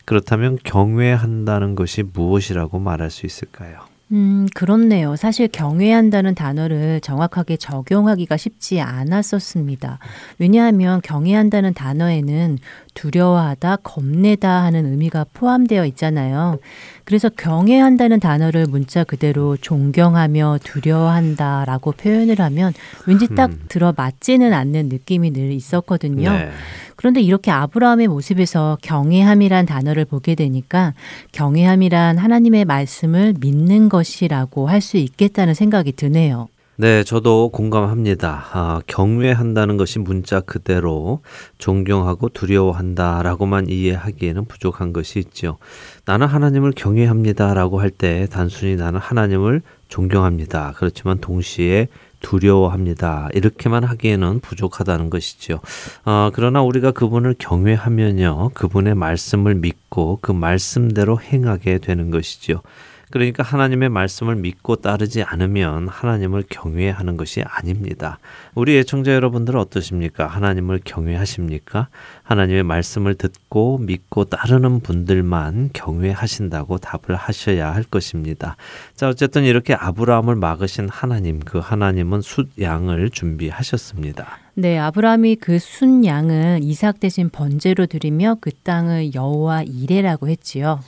[0.05, 3.96] 그렇다면 경외한다는 것이 무엇이라고 말할 수 있을까요?
[4.13, 5.17] 음, 그렇네요.
[5.17, 9.99] 사실 경외한다는 단어를 정확하게 적용하기가 쉽지 않았었습니다.
[10.39, 12.57] 왜냐하면 경외한다는 단어에는
[12.93, 16.57] 두려워하다, 겁내다 하는 의미가 포함되어 있잖아요.
[17.03, 22.73] 그래서 경외한다는 단어를 문자 그대로 존경하며 두려워한다 라고 표현을 하면
[23.05, 23.59] 왠지 딱 음.
[23.67, 26.31] 들어 맞지는 않는 느낌이 늘 있었거든요.
[26.31, 26.49] 네.
[26.97, 30.93] 그런데 이렇게 아브라함의 모습에서 경외함이란 단어를 보게 되니까
[31.31, 36.47] 경외함이란 하나님의 말씀을 믿는 것이라고 할 수 있겠다는 생각이 드네요.
[36.79, 38.45] 네, 저도 공감합니다.
[38.53, 41.21] 아, 경외한다는 것이 문자 그대로
[41.57, 45.57] 존경하고 두려워한다라고만 이해하기에는 부족한 것이 있죠.
[46.05, 50.73] 나는 하나님을 경외합니다라고 할 때 단순히 나는 하나님을 존경합니다.
[50.77, 51.87] 그렇지만 동시에
[52.21, 53.29] 두려워합니다.
[53.33, 55.59] 이렇게만 하기에는 부족하다는 것이죠.
[56.05, 62.61] 어, 그러나 우리가 그분을 경외하면요, 그분의 말씀을 믿고 그 말씀대로 행하게 되는 것이죠.
[63.09, 68.19] 그러니까 하나님의 말씀을 믿고 따르지 않으면 하나님을 경외하는 것이 아닙니다.
[68.53, 70.27] 우리 애청자 여러분들 어떠십니까?
[70.27, 71.87] 하나님을 경외하십니까?
[72.23, 78.57] 하나님의 말씀을 듣고 믿고 따르는 분들만 경외하신다고 답을 하셔야 할 것입니다.
[78.95, 84.46] 자, 어쨌든 이렇게 아브라함을 막으신 하나님, 그 하나님은 숫양을 준비하셨습니다.
[84.59, 90.79] 네, 아브라함이 그 순양을 이삭 대신 번제로 드리며 그 땅을 여호와 이레라고 했지요.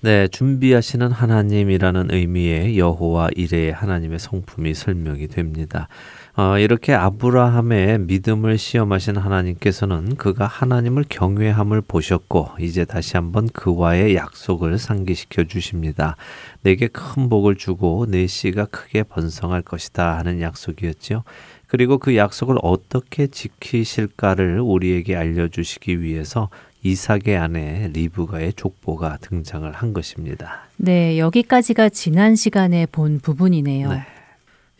[0.00, 5.88] 네, 준비하시는 하나님이라는 의미의 여호와 이레의 하나님의 성품이 설명이 됩니다.
[6.38, 14.78] 어, 이렇게 아브라함의 믿음을 시험하신 하나님께서는 그가 하나님을 경외함을 보셨고 이제 다시 한번 그와의 약속을
[14.78, 16.16] 상기시켜 주십니다.
[16.62, 21.24] 내게 큰 복을 주고 내 씨가 크게 번성할 것이다 하는 약속이었지요.
[21.68, 26.48] 그리고 그 약속을 어떻게 지키실까를 우리에게 알려주시기 위해서
[26.82, 30.62] 이삭의 아내 리브가의 족보가 등장을 한 것입니다.
[30.76, 33.92] 네, 여기까지가 지난 시간에 본 부분이네요.
[33.92, 34.02] 네.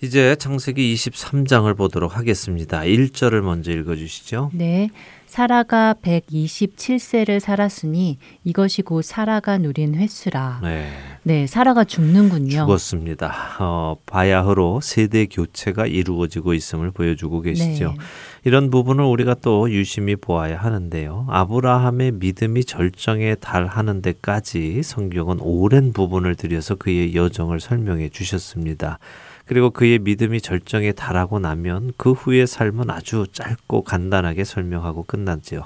[0.01, 2.83] 이제 창세기 23장을 보도록 하겠습니다.
[2.83, 4.51] 1절을 먼저 읽어 주시죠.
[4.55, 4.91] 네.
[5.27, 10.61] 사라가 127세를 살았으니 이것이 곧 사라가 누린 횟수라.
[10.63, 10.89] 네.
[11.25, 12.49] 네, 사라가 죽는군요.
[12.49, 13.57] 죽었습니다.
[13.59, 17.89] 어, 바야흐로 세대 교체가 이루어지고 있음을 보여주고 계시죠.
[17.91, 17.97] 네.
[18.45, 21.27] 이런 부분을 우리가 또 유심히 보아야 하는데요.
[21.29, 29.01] 아브라함의 믿음이 절정에 달하는 데까지 성경은 오랜 부분을 들여서 그의 여정을 설명해 주셨습니다.
[29.49, 35.63] 그리고 그의 믿음이 절정에 달하고 나면 그 후의 삶은 아주 짧고 간단하게 설명하고 끝났지요.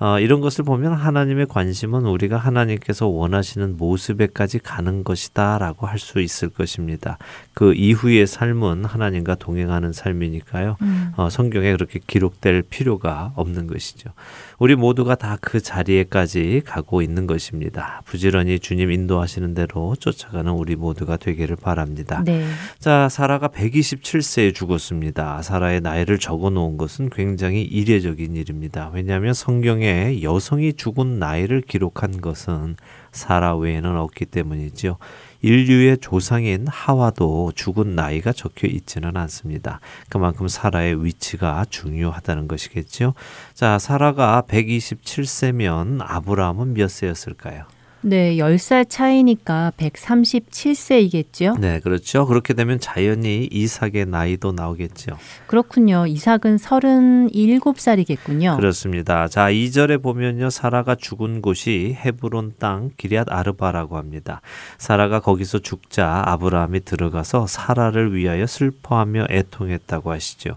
[0.00, 6.20] 어, 이런 것을 보면 하나님의 관심은 우리가 하나님께서 원하시는 모습에까지 가는 것이다 라고 할 수
[6.20, 7.18] 있을 것입니다.
[7.54, 10.76] 그 이후의 삶은 하나님과 동행하는 삶이니까요.
[10.80, 11.12] 음.
[11.16, 14.10] 어, 성경에 그렇게 기록될 필요가 없는 것이죠.
[14.58, 18.02] 우리 모두가 다 그 자리에까지 가고 있는 것입니다.
[18.04, 22.22] 부지런히 주님 인도하시는 대로 쫓아가는 우리 모두가 되기를 바랍니다.
[22.24, 22.46] 네.
[22.78, 25.42] 자, 사라가 127세에 죽었습니다.
[25.42, 28.90] 사라의 나이를 적어 놓은 것은 굉장히 이례적인 일입니다.
[28.92, 32.76] 왜냐하면 성경에 여성이 죽은 나이를 기록한 것은
[33.12, 34.98] 사라 외에는 없기 때문이죠.
[35.42, 39.80] 인류의 조상인 하와도 죽은 나이가 적혀 있지는 않습니다.
[40.08, 43.14] 그만큼 사라의 위치가 중요하다는 것이겠죠.
[43.54, 47.77] 자, 사라가 127세면 아브라함은 몇 세였을까요?
[48.00, 51.58] 네, 10살 차이니까 137세이겠죠?
[51.58, 52.26] 네, 그렇죠.
[52.26, 55.18] 그렇게 되면 자연히 이삭의 나이도 나오겠죠.
[55.48, 56.06] 그렇군요.
[56.06, 58.56] 이삭은 37살이겠군요.
[58.56, 59.26] 그렇습니다.
[59.26, 60.48] 자, 2절에 보면요.
[60.50, 64.42] 사라가 죽은 곳이 헤브론 땅 기리앗 아르바라고 합니다.
[64.78, 70.56] 사라가 거기서 죽자 아브라함이 들어가서 사라를 위하여 슬퍼하며 애통했다고 하시죠.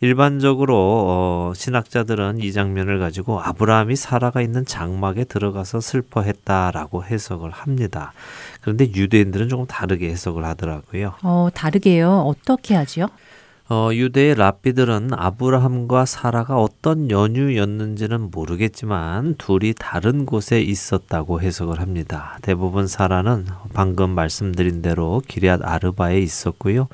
[0.00, 8.12] 일반적으로 어, 신학자들은 이 장면을 가지고 아브라함이 사라가 있는 장막에 들어가서 슬퍼했다라고 해석을 합니다.
[8.60, 11.14] 그런데 유대인들은 조금 다르게 해석을 하더라고요.
[11.22, 12.24] 어, 다르게요.
[12.26, 13.08] 어떻게 하지요?
[13.68, 22.38] 어, 유대의 랍비들은 아브라함과 사라가 어떤 연유였는지는 모르겠지만 둘이 다른 곳에 있었다고 해석을 합니다.
[22.42, 26.86] 대부분 사라는 방금 말씀드린 대로 기리앗 아르바에 있었고요.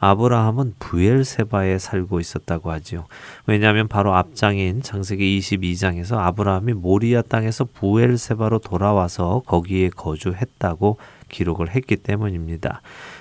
[0.00, 3.06] 아브라함은 부엘세바에 살고 있었다고 하지요.
[3.46, 10.96] 왜냐하면 바로 앞장인 창세기 22장에서 아브라함이 모리아 땅에서 부엘세바로 돌아와서 거기에 거주했다고
[11.28, 12.80] 기록을 했기 때문입니다.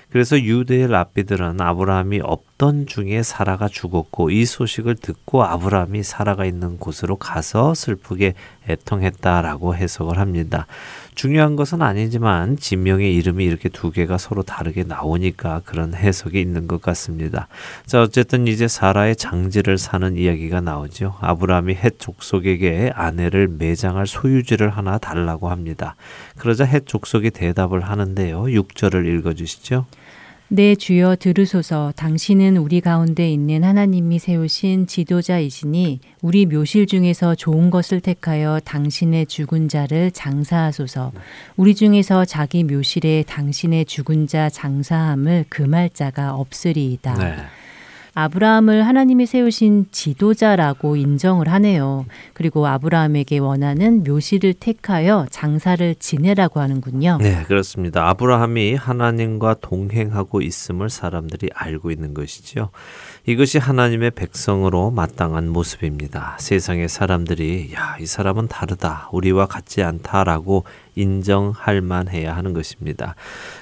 [0.10, 7.18] 그래서 유대의 랍비들은 아브라함이 없던 중에 사라가 죽었고 이 소식을 듣고 아브라함이 사라가 있는 곳으로
[7.18, 8.34] 가서 슬프게
[8.68, 10.66] 애통했다라고 해석을 합니다.
[11.20, 16.82] 중요한 것은 아니지만 지명의 이름이 이렇게 두 개가 서로 다르게 나오니까 그런 해석이 있는 것
[16.82, 17.50] 같습니다.
[17.86, 21.18] 자, 어쨌든 이제 사라의 장지를 사는 이야기가 나오죠.
[21.20, 25.98] 아브라함이 헷 족속에게 아내를 매장할 소유지를 하나 달라고 합니다.
[26.38, 28.44] 그러자 헷 족속이 대답을 하는데요.
[28.44, 29.88] 6절을 읽어 주시죠.
[30.52, 38.02] 내 주여 들으소서 당신은 우리 가운데 있는 하나님이 세우신 지도자이시니 우리 묘실 중에서 좋은 것을
[38.02, 41.12] 택하여 당신의 죽은 자를 장사하소서
[41.56, 47.14] 우리 중에서 자기 묘실에 당신의 죽은 자 장사함을 금할 자가 없으리이다.
[47.14, 47.36] 네.
[48.14, 52.06] 아브라함을 하나님이 세우신 지도자라고 인정을 하네요.
[52.34, 57.20] 그리고 아브라함에게 원하는 묘실을 택하여 장사를 지내라고 하는군요.
[57.22, 58.10] 네, 그렇습니다.
[58.10, 62.70] 아브라함이 하나님과 동행하고 있음을 사람들이 알고 있는 것이죠.
[63.26, 66.38] 이것이 하나님의 백성으로 마땅한 모습입니다.
[66.40, 69.10] 세상의 사람들이 야, 이 사람은 다르다.
[69.12, 70.64] 우리와 같지 않다라고
[71.00, 73.16] 인정할 만해야 하는 것입니다.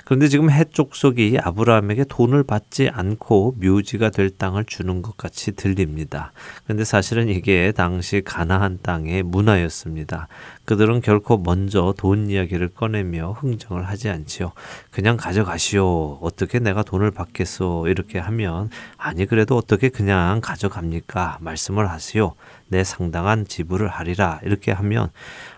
[0.06, 6.32] 그런데 지금 해 족속이 아브라함에게 돈을 받지 않고 묘지가 될 땅을 주는 것 같이 들립니다.
[6.64, 10.28] 그런데 사실은 이게 당시 가나안 땅의 문화였습니다.
[10.66, 14.52] 그들은 결코 먼저 돈 이야기를 꺼내며 흥정을 하지 않지요.
[14.92, 16.20] 그냥 가져가시오.
[16.22, 17.88] 어떻게 내가 돈을 받겠소.
[17.88, 21.38] 이렇게 하면 아니 그래도 어떻게 그냥 가져갑니까?
[21.40, 22.36] 말씀을 하시오.
[22.70, 24.40] 내 상당한 지불을 하리라.
[24.44, 25.10] 이렇게 하면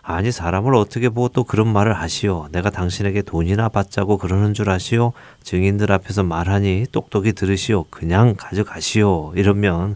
[0.01, 2.47] 아니 사람을 어떻게 보고 또 그런 말을 하시오.
[2.51, 5.13] 내가 당신에게 돈이나 받자고 그러는 줄 아시오.
[5.43, 7.85] 증인들 앞에서 말하니 똑똑히 들으시오.
[7.89, 9.33] 그냥 가져가시오.
[9.35, 9.95] 이러면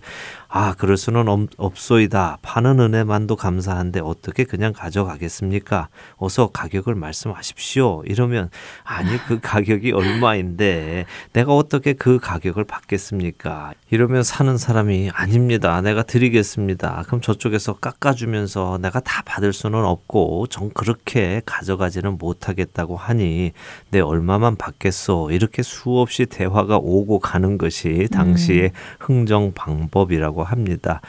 [0.56, 2.38] 아, 그럴 수는 없, 없소이다.
[2.44, 5.88] 파는 은혜만도 감사한데 어떻게 그냥 가져가겠습니까?
[6.18, 8.04] 어서 가격을 말씀하십시오.
[8.06, 8.52] 이러면
[8.84, 13.74] 아니 그 가격이 얼마인데 내가 어떻게 그 가격을 받겠습니까?
[13.90, 15.82] 이러면 사는 사람이 아닙니다.
[15.82, 17.02] 내가 드리겠습니다.
[17.08, 23.54] 그럼 저쪽에서 깎아주면서 내가 다 받을 수는 없고 전 그렇게 가져가지는 못하겠다고 하니
[23.90, 25.32] 내 얼마만 받겠소.
[25.32, 31.02] 이렇게 수없이 대화가 오고 가는 것이 당시의 흥정 방법이라고 합니다.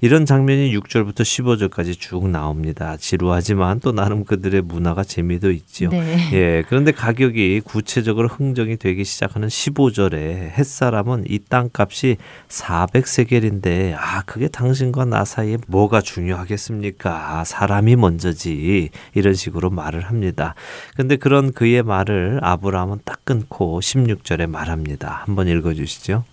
[0.00, 2.96] 이런 장면이 6절부터 15절까지 쭉 나옵니다.
[2.96, 5.90] 지루하지만 또 나름 그들의 문화가 재미도 있지요.
[5.90, 6.30] 네.
[6.32, 6.64] 예.
[6.68, 12.16] 그런데 가격이 구체적으로 흥정이 되기 시작하는 15절에 햇사람은 이 땅값이
[12.48, 17.44] 400세겔인데 아, 그게 당신과 나 사이에 뭐가 중요하겠습니까?
[17.44, 18.90] 사람이 먼저지.
[19.14, 20.54] 이런 식으로 말을 합니다.
[20.96, 25.22] 근데 그런 그의 말을 아브라함은 딱 끊고 16절에 말합니다.
[25.24, 26.24] 한번 읽어 주시죠.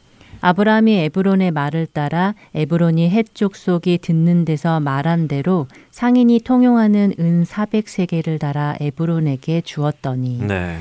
[0.41, 8.39] 아브라함이 에브론의 말을 따라 에브론이 헷족 속이 듣는 데서 말한 대로 상인이 통용하는 은 400세계를
[8.39, 10.77] 달아 에브론에게 주었더니 네.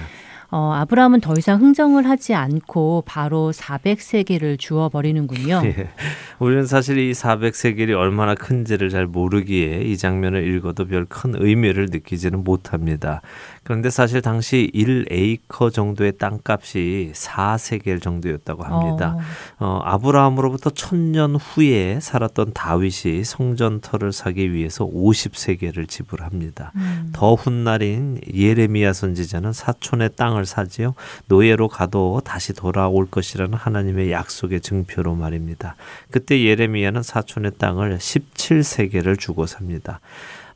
[0.51, 5.61] 어, 아브라함은 더 이상 흥정을 하지 않고 바로 400세계를 주어 버리는군요.
[5.67, 5.91] 예.
[6.39, 12.45] 우리는 사실 이 400세겔이 얼마나 큰지를 잘 모르기에 이 장면을 읽어도 별 큰 의미를 느끼지는
[12.45, 13.21] 못합니다.
[13.69, 19.15] 그런데 사실 당시 1에이커 정도의 땅값이 4세겔 정도였다고 합니다.
[19.59, 19.67] 어.
[19.67, 26.73] 어, 아브라함으로부터 천년 후에 살았던 다윗이 성전터를 사기 위해서 50세겔을 지불합니다.
[26.77, 27.11] 음.
[27.13, 30.95] 더 훗날인 예레미야 선지자는 사촌의 땅을 사지요.
[31.27, 35.77] 노예로 가도 다시 돌아올 것이라는 하나님의 약속의 증표로 말입니다.
[36.11, 40.01] 그때 예레미야는 사촌의 땅을 17세계를 주고 삽니다.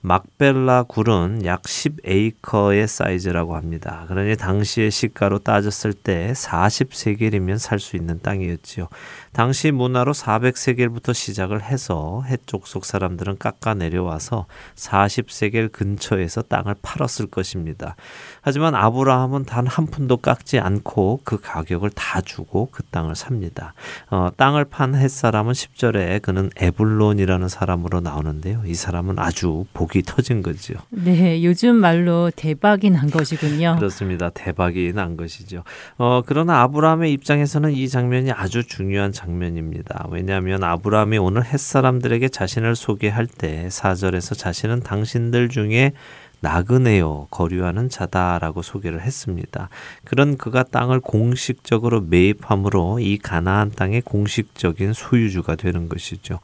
[0.05, 4.05] 막벨라 굴은 약 10에이커의 사이즈라고 합니다.
[4.09, 8.89] 그러니 당시의 시가로 따졌을 때 40세겔이면 살 수 있는 땅이었지요.
[9.33, 17.97] 당시 문화로 400세겔부터 시작을 해서 해쪽 속 사람들은 깎아 내려와서 40세겔 근처에서 땅을 팔았을 것입니다.
[18.43, 23.73] 하지만 아브라함은 단 한 푼도 깎지 않고 그 가격을 다 주고 그 땅을 삽니다.
[24.11, 28.63] 어, 땅을 판 햇사람은 10절에 그는 에블론이라는 사람으로 나오는데요.
[28.67, 30.75] 이 사람은 아주 복이 터진 거죠.
[30.91, 33.77] 네, 요즘 말로 대박이 난 것이군요.
[33.81, 34.31] 그렇습니다.
[34.31, 35.65] 대박이 난 것이죠.
[35.97, 40.07] 어, 그러나 아브라함의 입장에서는 이 장면이 아주 중요한 장면입니다.
[40.11, 45.93] 왜냐하면 아브라함이 오늘 햇사람들에게 자신을 소개할 때 4절에서 자신은 당신들 중에
[46.41, 49.69] 나그네요 거류하는 자다라고 소개를 했습니다.
[50.05, 56.41] 그런 그가 땅을 공식적으로 매입함으로 이 가나안 땅의 공식적인 소유주가 되는 것이죠.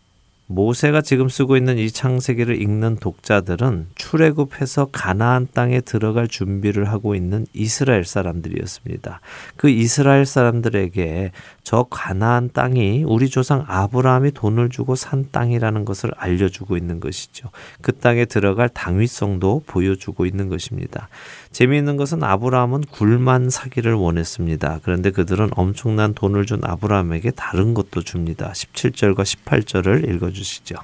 [0.50, 7.46] 모세가 지금 쓰고 있는 이 창세기를 읽는 독자들은 출애굽해서 가나안 땅에 들어갈 준비를 하고 있는
[7.52, 9.20] 이스라엘 사람들이었습니다.
[9.56, 11.32] 그 이스라엘 사람들에게
[11.64, 17.50] 저 가나안 땅이 우리 조상 아브라함이 돈을 주고 산 땅이라는 것을 알려주고 있는 것이죠.
[17.82, 21.08] 그 땅에 들어갈 당위성도 보여주고 있는 것입니다.
[21.52, 24.80] 재미있는 것은 아브라함은 굴만 사기를 원했습니다.
[24.82, 28.52] 그런데 그들은 엄청난 돈을 준 아브라함에게 다른 것도 줍니다.
[28.54, 30.76] 17절과 18절을 읽어주시죠.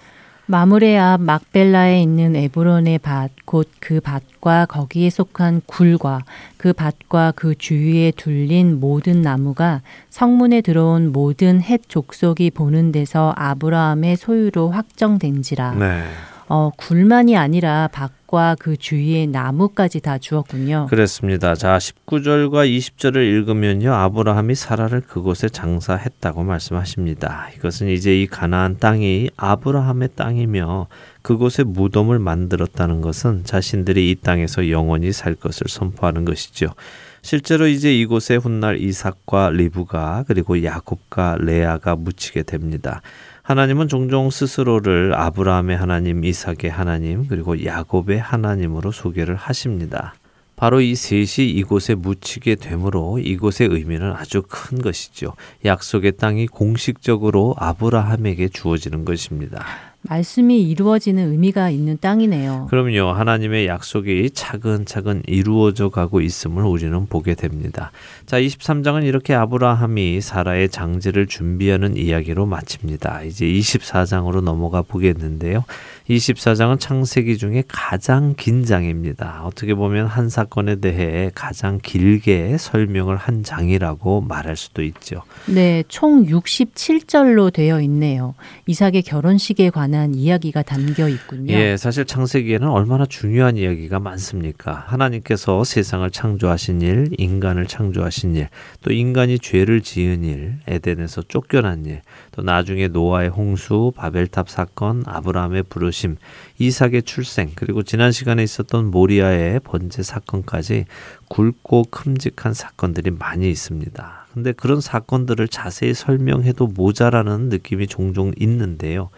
[0.47, 6.25] 마므레 앞 막벨라에 있는 에브론의 밭, 곧 그 밭과 거기에 속한 굴과
[6.57, 14.17] 그 밭과 그 주위에 둘린 모든 나무가 성문에 들어온 모든 헷 족속이 보는 데서 아브라함의
[14.17, 15.75] 소유로 확정된지라.
[15.75, 16.05] 네.
[16.49, 20.89] 어, 굴만이 아니라 밭 과 그 주위에 나무까지 다 주었군요.
[20.91, 21.55] 그렇습니다.
[21.55, 23.95] 자, 19절과 20절을 읽으면요.
[23.95, 27.51] 아브라함이 사라를 그곳에 장사했다고 말씀하십니다.
[27.57, 30.89] 이것은 이제 이 가나안 땅이 아브라함의 땅이며
[31.23, 36.75] 그곳에 무덤을 만들었다는 것은 자신들이 이 땅에서 영원히 살 것을 선포하는 것이죠.
[37.23, 43.01] 실제로 이제 이곳에 훗날 이삭과 리브가 그리고 야곱과 레아가 묻히게 됩니다.
[43.45, 50.15] 하나님은 종종 스스로를 아브라함의 하나님, 이삭의 하나님, 그리고 야곱의 하나님으로 소개를 하십니다.
[50.57, 55.35] 바로 이 셋이 이곳에 묻히게 되므로 이곳의 의미는 아주 큰 것이죠.
[55.63, 59.63] 약속의 땅이 공식적으로 아브라함에게 주어지는 것입니다.
[60.07, 62.67] 말씀이 이루어지는 의미가 있는 땅이네요.
[62.69, 63.13] 그럼요.
[63.13, 67.91] 하나님의 약속이 차근차근 이루어져 가고 있음을 우리는 보게 됩니다.
[68.27, 73.23] 자, 23장은 이렇게 아브라함이 사라의 장제를 준비하는 이야기로 마칩니다.
[73.23, 75.65] 이제 24장으로 넘어가 보겠는데요.
[76.11, 79.43] 24장은 창세기 중에 가장 긴 장입니다.
[79.45, 85.23] 어떻게 보면 한 사건에 대해 가장 길게 설명을 한 장이라고 말할 수도 있죠.
[85.47, 88.35] 네, 총 67절로 되어 있네요.
[88.67, 91.53] 이삭의 결혼식에 관한 이야기가 담겨 있군요.
[91.53, 94.85] 예, 사실 창세기에는 얼마나 중요한 이야기가 많습니까?
[94.87, 98.49] 하나님께서 세상을 창조하신 일, 인간을 창조하신 일,
[98.83, 105.65] 또 인간이 죄를 지은 일, 에덴에서 쫓겨난 일, 또 나중에 노아의 홍수, 바벨탑 사건, 아브라함의
[105.65, 106.17] 부르심,
[106.59, 110.87] 이삭의 출생, 그리고 지난 시간에 있었던 모리아의 번제 사건까지
[111.29, 114.25] 굵고 큼직한 사건들이 많이 있습니다.
[114.35, 119.11] 근데 그런 사건들을 자세히 설명해도 모자라는 느낌이 종종 있는데요.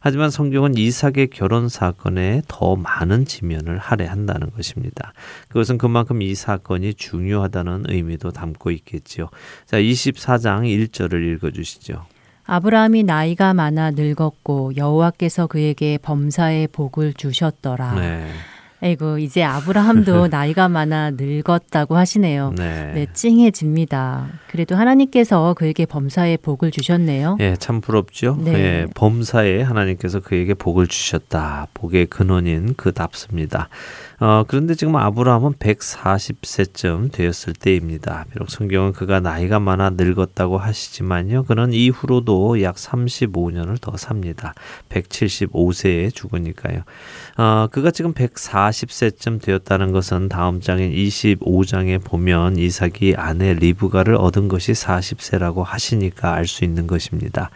[0.00, 5.12] 하지만 성경은 이삭의 결혼 사건에 더 많은 지면을 할애한다는 것입니다.
[5.48, 9.28] 그것은 그만큼 이 사건이 중요하다는 의미도 담고 있겠지요.
[9.66, 12.06] 자, 24장 1절을 읽어 주시죠.
[12.44, 17.94] 아브라함이 나이가 많아 늙었고 여호와께서 그에게 범사의 복을 주셨더라.
[17.94, 18.26] 네.
[18.82, 22.54] 에이고 이제 아브라함도 나이가 많아 늙었다고 하시네요.
[22.56, 22.92] 네.
[22.94, 24.28] 네, 찡해집니다.
[24.50, 27.38] 그래도 하나님께서 그에게 범사의 복을 주셨네요.
[27.40, 28.38] 예, 참 부럽죠.
[28.40, 28.52] 네.
[28.52, 31.66] 예, 범사에 하나님께서 그에게 복을 주셨다.
[31.74, 33.68] 복의 근원인 그답습니다.
[34.20, 38.24] 어, 그런데 지금 아브라함은 140세쯤 되었을 때입니다.
[38.32, 41.44] 비록 성경은 그가 나이가 많아 늙었다고 하시지만요.
[41.44, 44.54] 그는 이후로도 약 35년을 더 삽니다.
[44.88, 46.82] 175세에 죽으니까요.
[47.36, 54.72] 어, 그가 지금 140세쯤 되었다는 것은 다음 장인 25장에 보면 이삭이 아내 리브가를 얻은 것이
[54.72, 57.50] 40세라고 하시니까 알 수 있는 것입니다.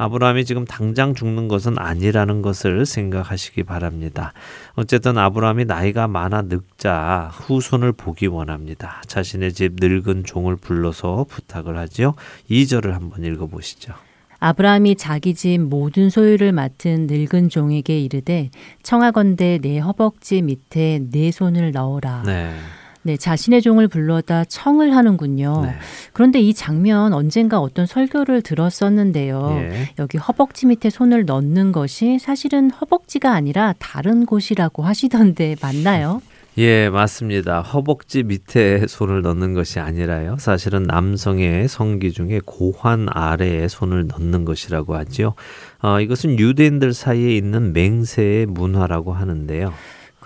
[0.00, 4.32] 아브라함이 지금 당장 죽는 것은 아니라는 것을 생각하시기 바랍니다.
[4.74, 9.02] 어쨌든 아브라함이 나이가 많아 늙자 후손을 보기 원합니다.
[9.06, 12.14] 자신의 집 늙은 종을 불러서 부탁을 하지요.
[12.50, 13.92] 2절을 한번 읽어보시죠.
[14.38, 18.48] 아브라함이 자기 집 모든 소유를 맡은 늙은 종에게 이르되
[18.82, 22.22] 청하건대 내 허벅지 밑에 내 손을 넣어라.
[22.24, 22.54] 네.
[23.02, 25.62] 네, 자신의 종을 불러다 청을 하는군요.
[25.64, 25.74] 네.
[26.12, 29.58] 그런데 이 장면 언젠가 어떤 설교를 들었었는데요.
[29.60, 29.88] 예.
[29.98, 36.20] 여기 허벅지 밑에 손을 넣는 것이 사실은 허벅지가 아니라 다른 곳이라고 하시던데 맞나요?
[36.58, 37.62] 예, 맞습니다.
[37.62, 40.36] 허벅지 밑에 손을 넣는 것이 아니라요.
[40.38, 45.34] 사실은 남성의 성기 중에 고환 아래에 손을 넣는 것이라고 하지요.
[45.80, 49.72] 어, 이것은 유대인들 사이에 있는 맹세의 문화라고 하는데요.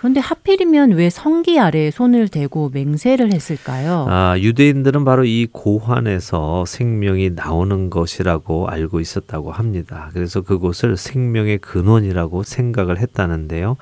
[0.05, 4.05] 그런데 하필이면 왜 성기 아래에 손을 대고 맹세를 했을까요?
[4.07, 10.11] 아, 유대인들은 바로 이 고환에서 생명이 나오는 것이라고 알고 있었다고 합니다.
[10.13, 13.77] 그래서 그곳을 생명의 근원이라고 생각을 했다는데요.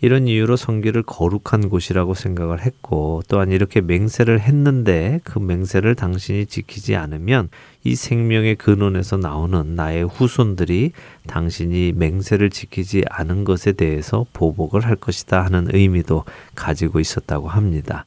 [0.00, 6.94] 이런 이유로 성기를 거룩한 곳이라고 생각을 했고 또한 이렇게 맹세를 했는데 그 맹세를 당신이 지키지
[6.94, 7.48] 않으면
[7.82, 10.92] 이 생명의 근원에서 나오는 나의 후손들이
[11.26, 16.24] 당신이 맹세를 지키지 않은 것에 대해서 보복을 할 것이다 하는 의미도
[16.54, 18.06] 가지고 있었다고 합니다.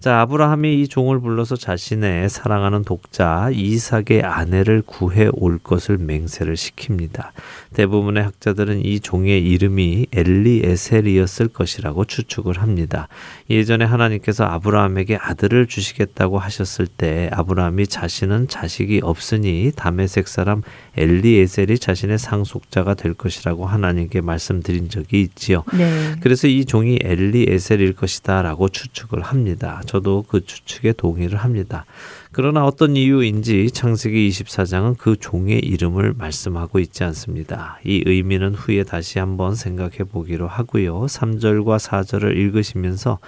[0.00, 7.30] 자, 아브라함이 이 종을 불러서 자신의 사랑하는 독자 이삭의 아내를 구해 올 것을 맹세를 시킵니다.
[7.74, 13.08] 대부분의 학자들은 이 종의 이름이 엘리에셀이었을 것이라고 추측을 합니다.
[13.50, 20.62] 예전에 하나님께서 아브라함에게 아들을 주시겠다고 하셨을 때 아브라함이 자신은 자식이 없으니 다메섹 사람
[20.98, 25.64] 엘리에셀이 자신의 상속자가 될 것이라고 하나님께 말씀드린 적이 있지요.
[25.76, 26.16] 네.
[26.20, 29.80] 그래서 이 종이 엘리에셀일 것이다라고 추측을 합니다.
[29.86, 31.86] 저도 그 추측에 동의를 합니다.
[32.30, 37.80] 그러나 어떤 이유인지 창세기 24장은 그 종의 이름을 말씀하고 있지 않습니다.
[37.84, 41.06] 이 의미는 후에 다시 한번 생각해 보기로 하고요.
[41.06, 43.18] 3절과 4절을 읽으시면서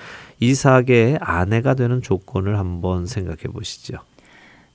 [0.41, 3.99] 이삭의 아내가 되는 조건을 한번 생각해 보시죠.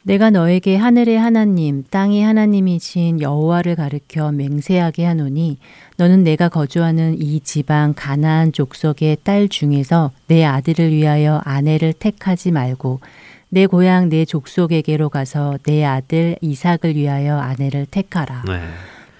[0.07, 5.57] 내가 너에게 하늘의 하나님, 땅의 하나님이신 여호와를 가르켜 맹세하게 하노니
[5.97, 12.99] 너는 내가 거주하는 이 지방 가나안 족속의 딸 중에서 내 아들을 위하여 아내를 택하지 말고
[13.49, 18.43] 내 고향 내 족속에게로 가서 내 아들 이삭을 위하여 아내를 택하라.
[18.47, 18.59] 네.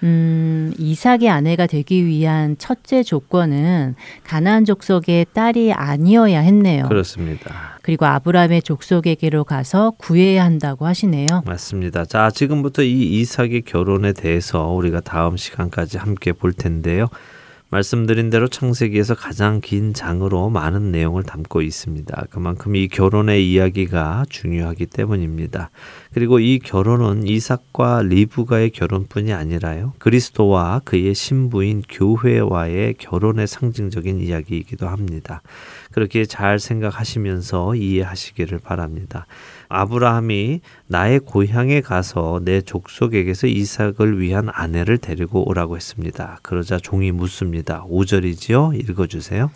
[0.02, 3.94] 음, 이삭의 아내가 되기 위한 첫째 조건은
[4.24, 6.88] 가나안 족속의 딸이 아니어야 했네요.
[6.88, 7.78] 그렇습니다.
[7.82, 11.42] 그리고 아브라함의 족속에게로 가서 구해야 한다고 하시네요.
[11.46, 12.04] 맞습니다.
[12.04, 17.06] 자, 지금부터 이 이삭의 결혼에 대해서 우리가 다음 시간까지 함께 볼 텐데요.
[17.68, 22.26] 말씀드린 대로 창세기에서 가장 긴 장으로 많은 내용을 담고 있습니다.
[22.30, 25.70] 그만큼 이 결혼의 이야기가 중요하기 때문입니다.
[26.14, 29.94] 그리고 이 결혼은 이삭과 리브가의 결혼뿐이 아니라요.
[29.98, 35.42] 그리스도와 그의 신부인 교회와의 결혼의 상징적인 이야기이기도 합니다.
[35.90, 39.26] 그렇게 잘 생각하시면서 이해하시기를 바랍니다.
[39.68, 46.38] 아브라함이 나의 고향에 가서 내 족속에게서 이삭을 위한 아내를 데리고 오라고 했습니다.
[46.42, 47.84] 그러자 종이 묻습니다.
[47.88, 48.78] 5절이지요?
[48.78, 49.50] 읽어주세요.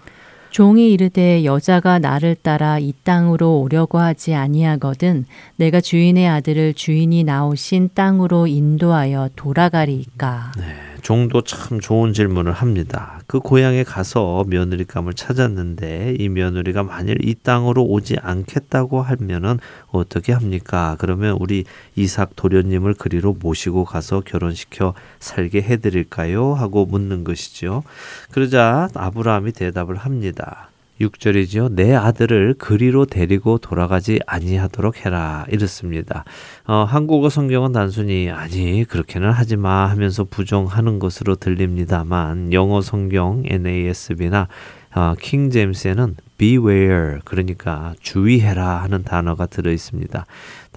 [0.51, 5.25] 종이 이르되 여자가 나를 따라 이 땅으로 오려고 하지 아니하거든
[5.57, 10.53] 내가 주인의 아들을 주인이 나오신 땅으로 인도하여 돌아가리이까.
[10.59, 13.21] 네, 종도 참 좋은 질문을 합니다.
[13.27, 20.97] 그 고향에 가서 며느리감을 찾았는데 이 며느리가 만일 이 땅으로 오지 않겠다고 하면은 어떻게 합니까?
[20.99, 21.65] 그러면 우리
[21.97, 26.55] 이삭 도련님을 그리로 모시고 가서 결혼시켜 살게 해드릴까요?
[26.55, 27.83] 하고 묻는 것이죠.
[28.31, 30.70] 그러자 아브라함이 대답을 합니다.
[31.01, 31.73] 6절이죠.
[31.73, 35.47] 내 아들을 그리로 데리고 돌아가지 아니하도록 해라.
[35.49, 36.25] 이렇습니다.
[36.67, 44.49] 어, 한국어 성경은 단순히 아니 그렇게는 하지 마 하면서 부정하는 것으로 들립니다만 영어 성경 NASB나
[44.95, 50.27] 어, 킹 제임스에는 beware 그러니까 주의해라 하는 단어가 들어 있습니다.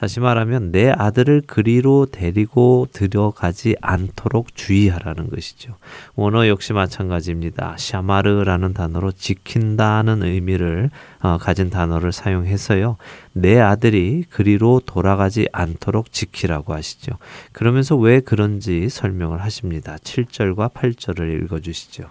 [0.04, 5.78] 다시 말하면 내 아들을 그리로 데리고 들어가지 않도록 주의하라는 것이죠.
[6.16, 7.78] 원어 역시 마찬가지입니다.
[7.78, 10.90] 샤마르라는 단어로 지킨다는 의미를
[11.22, 12.98] 어, 가진 단어를 사용해서요.
[13.32, 17.14] 내 아들이 그리로 돌아가지 않도록 지키라고 하시죠.
[17.54, 19.96] 그러면서 왜 그런지 설명을 하십니다.
[20.04, 22.10] 7절과 8절을 읽어 주시죠.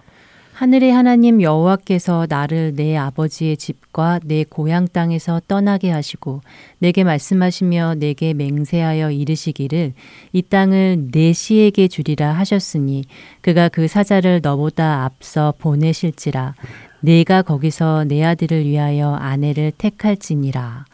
[0.63, 6.39] 하늘의 하나님 여호와께서 나를 내 아버지의 집과 내 고향 땅에서 떠나게 하시고
[6.79, 9.91] 내게 말씀하시며 내게 맹세하여 이르시기를
[10.31, 13.03] 이 땅을 내 시에게 주리라 하셨으니
[13.41, 16.55] 그가 그 사자를 너보다 앞서 보내실지라.
[17.01, 20.85] 내가 거기서 내 아들을 위하여 아내를 택할지니라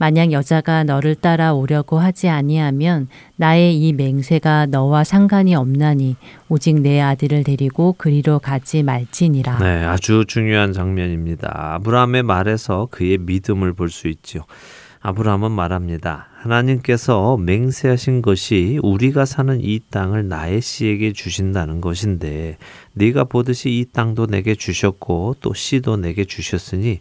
[0.00, 6.16] 만약 여자가 너를 따라 오려고 하지 아니하면 나의 이 맹세가 너와 상관이 없나니
[6.48, 9.58] 오직 내 아들을 데리고 그리로 가지 말지니라.
[9.58, 11.74] 네, 아주 중요한 장면입니다.
[11.74, 14.46] 아브라함의 말에서 그의 믿음을 볼 수 있죠.
[15.02, 16.28] 아브라함은 말합니다.
[16.38, 22.56] 하나님께서 맹세하신 것이 우리가 사는 이 땅을 나의 씨에게 주신다는 것인데
[22.94, 27.00] 네가 보듯이 이 땅도 내게 주셨고 또 씨도 내게 주셨으니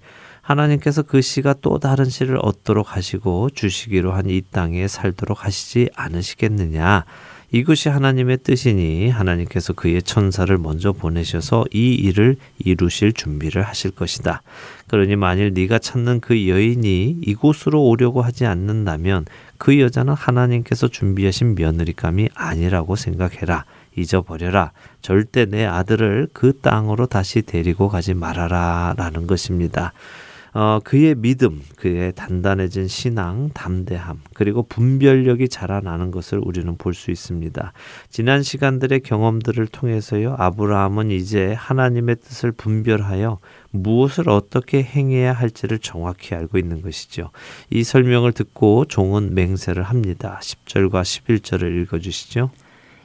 [0.50, 7.06] 하나님께서 그 씨가 또 다른 씨를 얻도록 하시고 주시기로 한 이 땅에 살도록 하시지 않으시겠느냐.
[7.52, 14.41] 이것이 하나님의 뜻이니 하나님께서 그의 천사를 먼저 보내셔서 이 일을 이루실 준비를 하실 것이다.
[14.88, 19.26] 그러니 만일 네가 찾는 그 여인이 이곳으로 오려고 하지 않는다면
[19.58, 23.66] 그 여자는 하나님께서 준비하신 며느리감이 아니라고 생각해라.
[23.95, 24.72] 잊어버려라.
[25.02, 28.93] 절대 내 아들을 그 땅으로 다시 데리고 가지 말아라.
[28.97, 29.93] 라는 것입니다.
[30.60, 37.72] 어, 그의 믿음, 그의 단단해진 신앙, 담대함, 그리고 분별력이 자라나는 것을 우리는 볼 수 있습니다.
[38.10, 43.39] 지난 시간들의 경험들을 통해서요, 아브라함은 이제 하나님의 뜻을 분별하여
[43.72, 47.30] 무엇을 어떻게 행해야 할지를 정확히 알고 있는 것이죠.
[47.70, 50.41] 이 설명을 듣고 종은 맹세를 합니다.
[50.43, 52.51] 10절과 11절을 읽어 주시죠.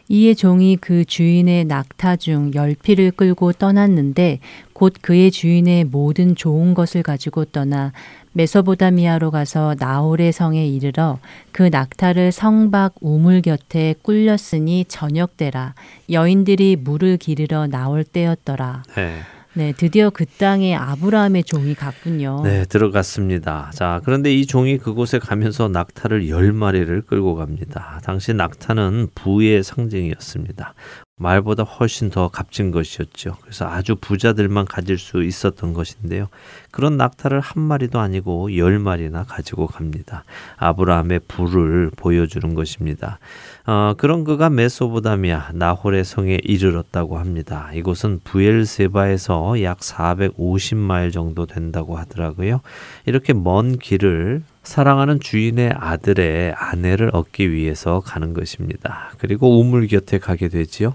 [0.09, 4.41] 이에 종이 그 주인의 낙타 중 열피를 끌고 떠났는데
[4.75, 7.93] 곧 그의 주인의 모든 좋은 것을 가지고 떠나
[8.33, 11.19] 메소보다미아로 가서 나홀의 성에 이르러
[11.53, 15.75] 그 낙타를 성박 우물 곁에 꿀렸으니 저녁 때라
[16.11, 18.83] 여인들이 물을 기르러 나올 때였더라.
[18.97, 19.21] 네.
[19.57, 22.41] 네, 드디어 그 땅에 아브라함의 종이 갔군요.
[22.43, 23.71] 네, 들어갔습니다.
[23.73, 28.01] 자, 그런데 이 종이 그곳에 가면서 낙타를 열 마리를 끌고 갑니다.
[28.03, 30.75] 당시 낙타는 부의 상징이었습니다.
[31.17, 33.37] 말보다 훨씬 더 값진 것이었죠.
[33.41, 36.27] 그래서 아주 부자들만 가질 수 있었던 것인데요.
[36.73, 40.25] 그런 낙타를 한 마리도 아니고 열 마리나 가지고 갑니다.
[40.57, 43.21] 아브라함의 부를 보여주는 것입니다.
[43.65, 47.71] 어, 그런 그가 메소보다미아 나홀의 성에 이르렀다고 합니다.
[47.75, 52.61] 이곳은 부엘세바에서 약 450마일 정도 된다고 하더라고요.
[53.07, 59.13] 이렇게 먼 길을 사랑하는 주인의 아들의 아내를 얻기 위해서 가는 것입니다.
[59.19, 60.95] 그리고 우물 곁에 가게 되지요.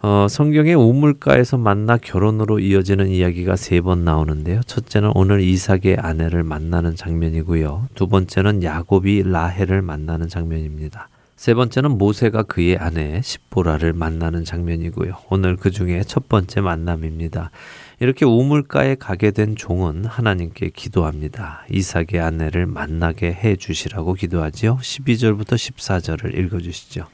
[0.00, 4.60] 어, 성경의 우물가에서 만나 결혼으로 이어지는 이야기가 세 번 나오는데요.
[4.66, 7.88] 첫째는 오늘 이삭의 아내를 만나는 장면이고요.
[7.94, 11.08] 두 번째는 야곱이 라헬을 만나는 장면입니다.
[11.36, 15.16] 세 번째는 모세가 그의 아내 십보라를 만나는 장면이고요.
[15.30, 17.50] 오늘 그 중에 첫 번째 만남입니다.
[17.98, 21.64] 이렇게 우물가에 가게 된 종은 하나님께 기도합니다.
[21.70, 24.78] 이삭의 아내를 만나게 해 주시라고 기도하지요.
[24.82, 27.06] 12절부터 14절을 읽어 주시죠.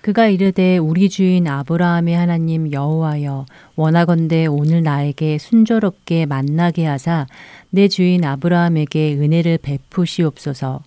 [0.00, 7.26] 그가 이르되 우리 주인 아브라함의 하나님 여호와여 원하건대 오늘 나에게 순조롭게 만나게 하사
[7.70, 10.82] 내 주인 아브라함에게 은혜를 베푸시옵소서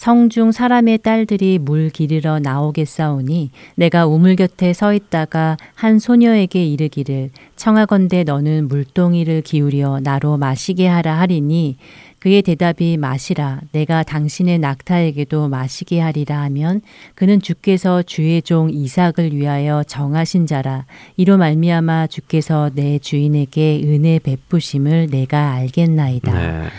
[0.00, 8.24] 성중 사람의 딸들이 물 기르러 나오겠사오니 내가 우물 곁에 서 있다가 한 소녀에게 이르기를 청하건대
[8.24, 11.76] 너는 물동이를 기울여 나로 마시게 하라 하리니
[12.18, 16.80] 그의 대답이 마시라 내가 당신의 낙타에게도 마시게 하리라 하면
[17.14, 20.86] 그는 주께서 주의 종 이삭을 위하여 정하신 자라
[21.18, 26.32] 이로 말미암아 주께서 내 주인에게 은혜 베푸심을 내가 알겠나이다.
[26.32, 26.70] 네.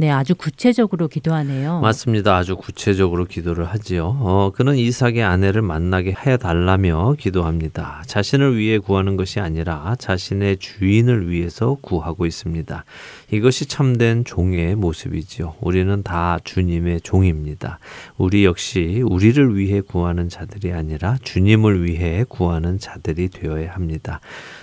[0.00, 1.80] 네, 아주 구체적으로 기도하네요.
[1.80, 2.34] 맞습니다.
[2.34, 4.16] 아주 구체적으로 기도를 하지요.
[4.20, 8.02] 어, 그는 이삭의 아내를 만나게 해 달라며 기도합니다.
[8.06, 12.82] 자신을 위해 구하는 것이 아니라 자신의 주인을 위해서 구하고 있습니다.
[13.30, 15.56] 이것이 참된 종의 모습이지요.
[15.60, 17.78] 우리는 다 주님의 종입니다.
[18.16, 24.20] 우리 역시 우리를 위해 구하는 자들이 아니라 주님을 위해 구하는 자들이 되어야 합니다.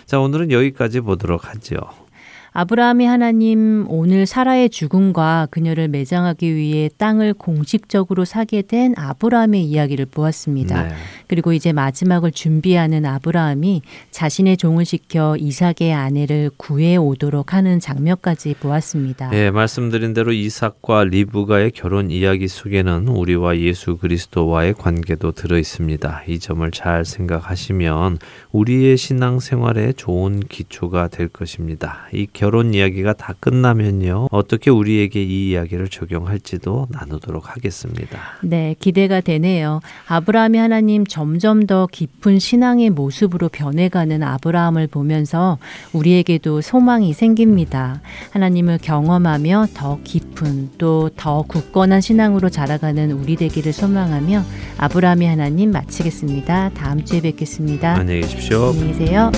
[0.07, 1.77] 자, 오늘은 여기까지 보도록 하죠.
[2.59, 10.87] 아브라함이 하나님 오늘 사라의 죽음과 그녀를 매장하기 위해 땅을 공식적으로 사게 된 아브라함의 이야기를 보았습니다.
[10.87, 10.95] 네.
[11.27, 19.29] 그리고 이제 마지막을 준비하는 아브라함이 자신의 종을 시켜 이삭의 아내를 구해 오도록 하는 장면까지 보았습니다.
[19.29, 26.23] 네, 말씀드린 대로 이삭과 리브가의 결혼 이야기 속에는 우리와 예수 그리스도와의 관계도 들어 있습니다.
[26.27, 28.17] 이 점을 잘 생각하시면
[28.51, 32.07] 우리의 신앙 생활에 좋은 기초가 될 것입니다.
[32.13, 34.29] 이 결혼 이야기가 다 끝나면요.
[34.31, 38.19] 어떻게 우리에게 이 이야기를 적용할지도 나누도록 하겠습니다.
[38.41, 39.81] 네, 기대가 되네요.
[40.07, 45.57] 아브라함이 하나님 점점 더 깊은 신앙의 모습으로 변해가는 아브라함을 보면서
[45.91, 48.01] 우리에게도 소망이 생깁니다.
[48.31, 54.43] 하나님을 경험하며 더 깊은 또 더 굳건한 신앙으로 자라가는 우리 되기를 소망하며
[54.77, 56.69] 아브라함이 하나님 마치겠습니다.
[56.69, 57.95] 다음 주에 뵙겠습니다.
[57.95, 58.69] 안녕히 계십시오.
[58.69, 59.31] 안녕히 계세요.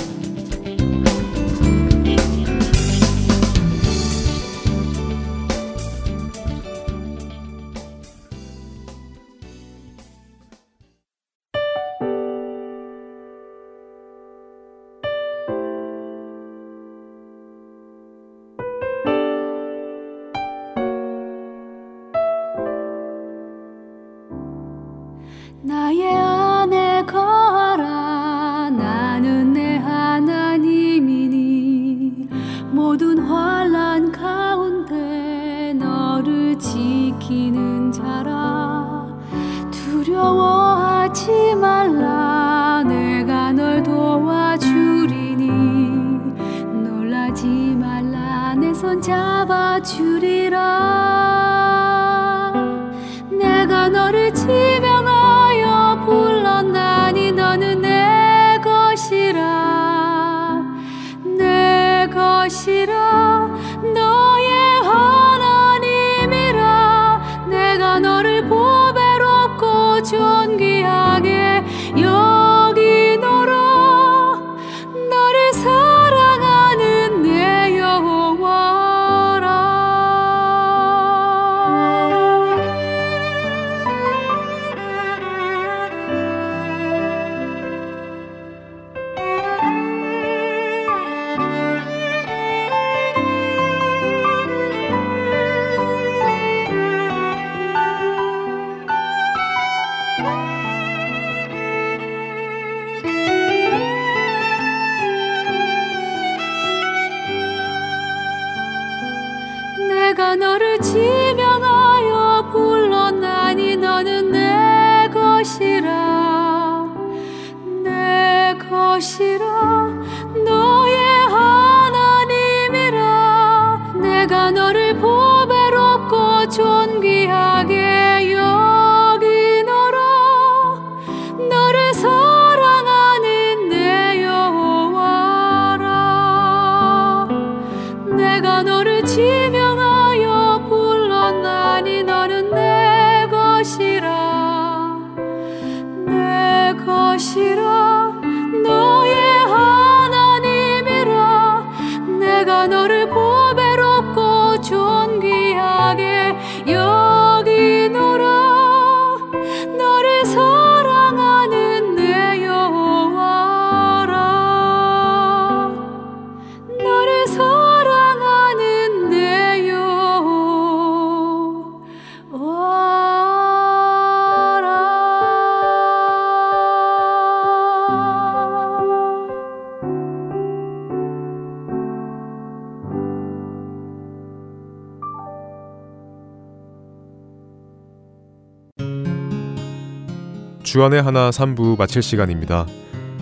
[190.70, 192.67] 주안의 하나 3부 마칠 시간입니다.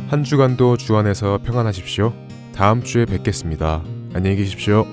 [0.09, 2.13] 한 주간도 주안에서 평안하십시오.
[2.53, 3.83] 다음 주에 뵙겠습니다.
[4.13, 4.85] 안녕히 계십시오.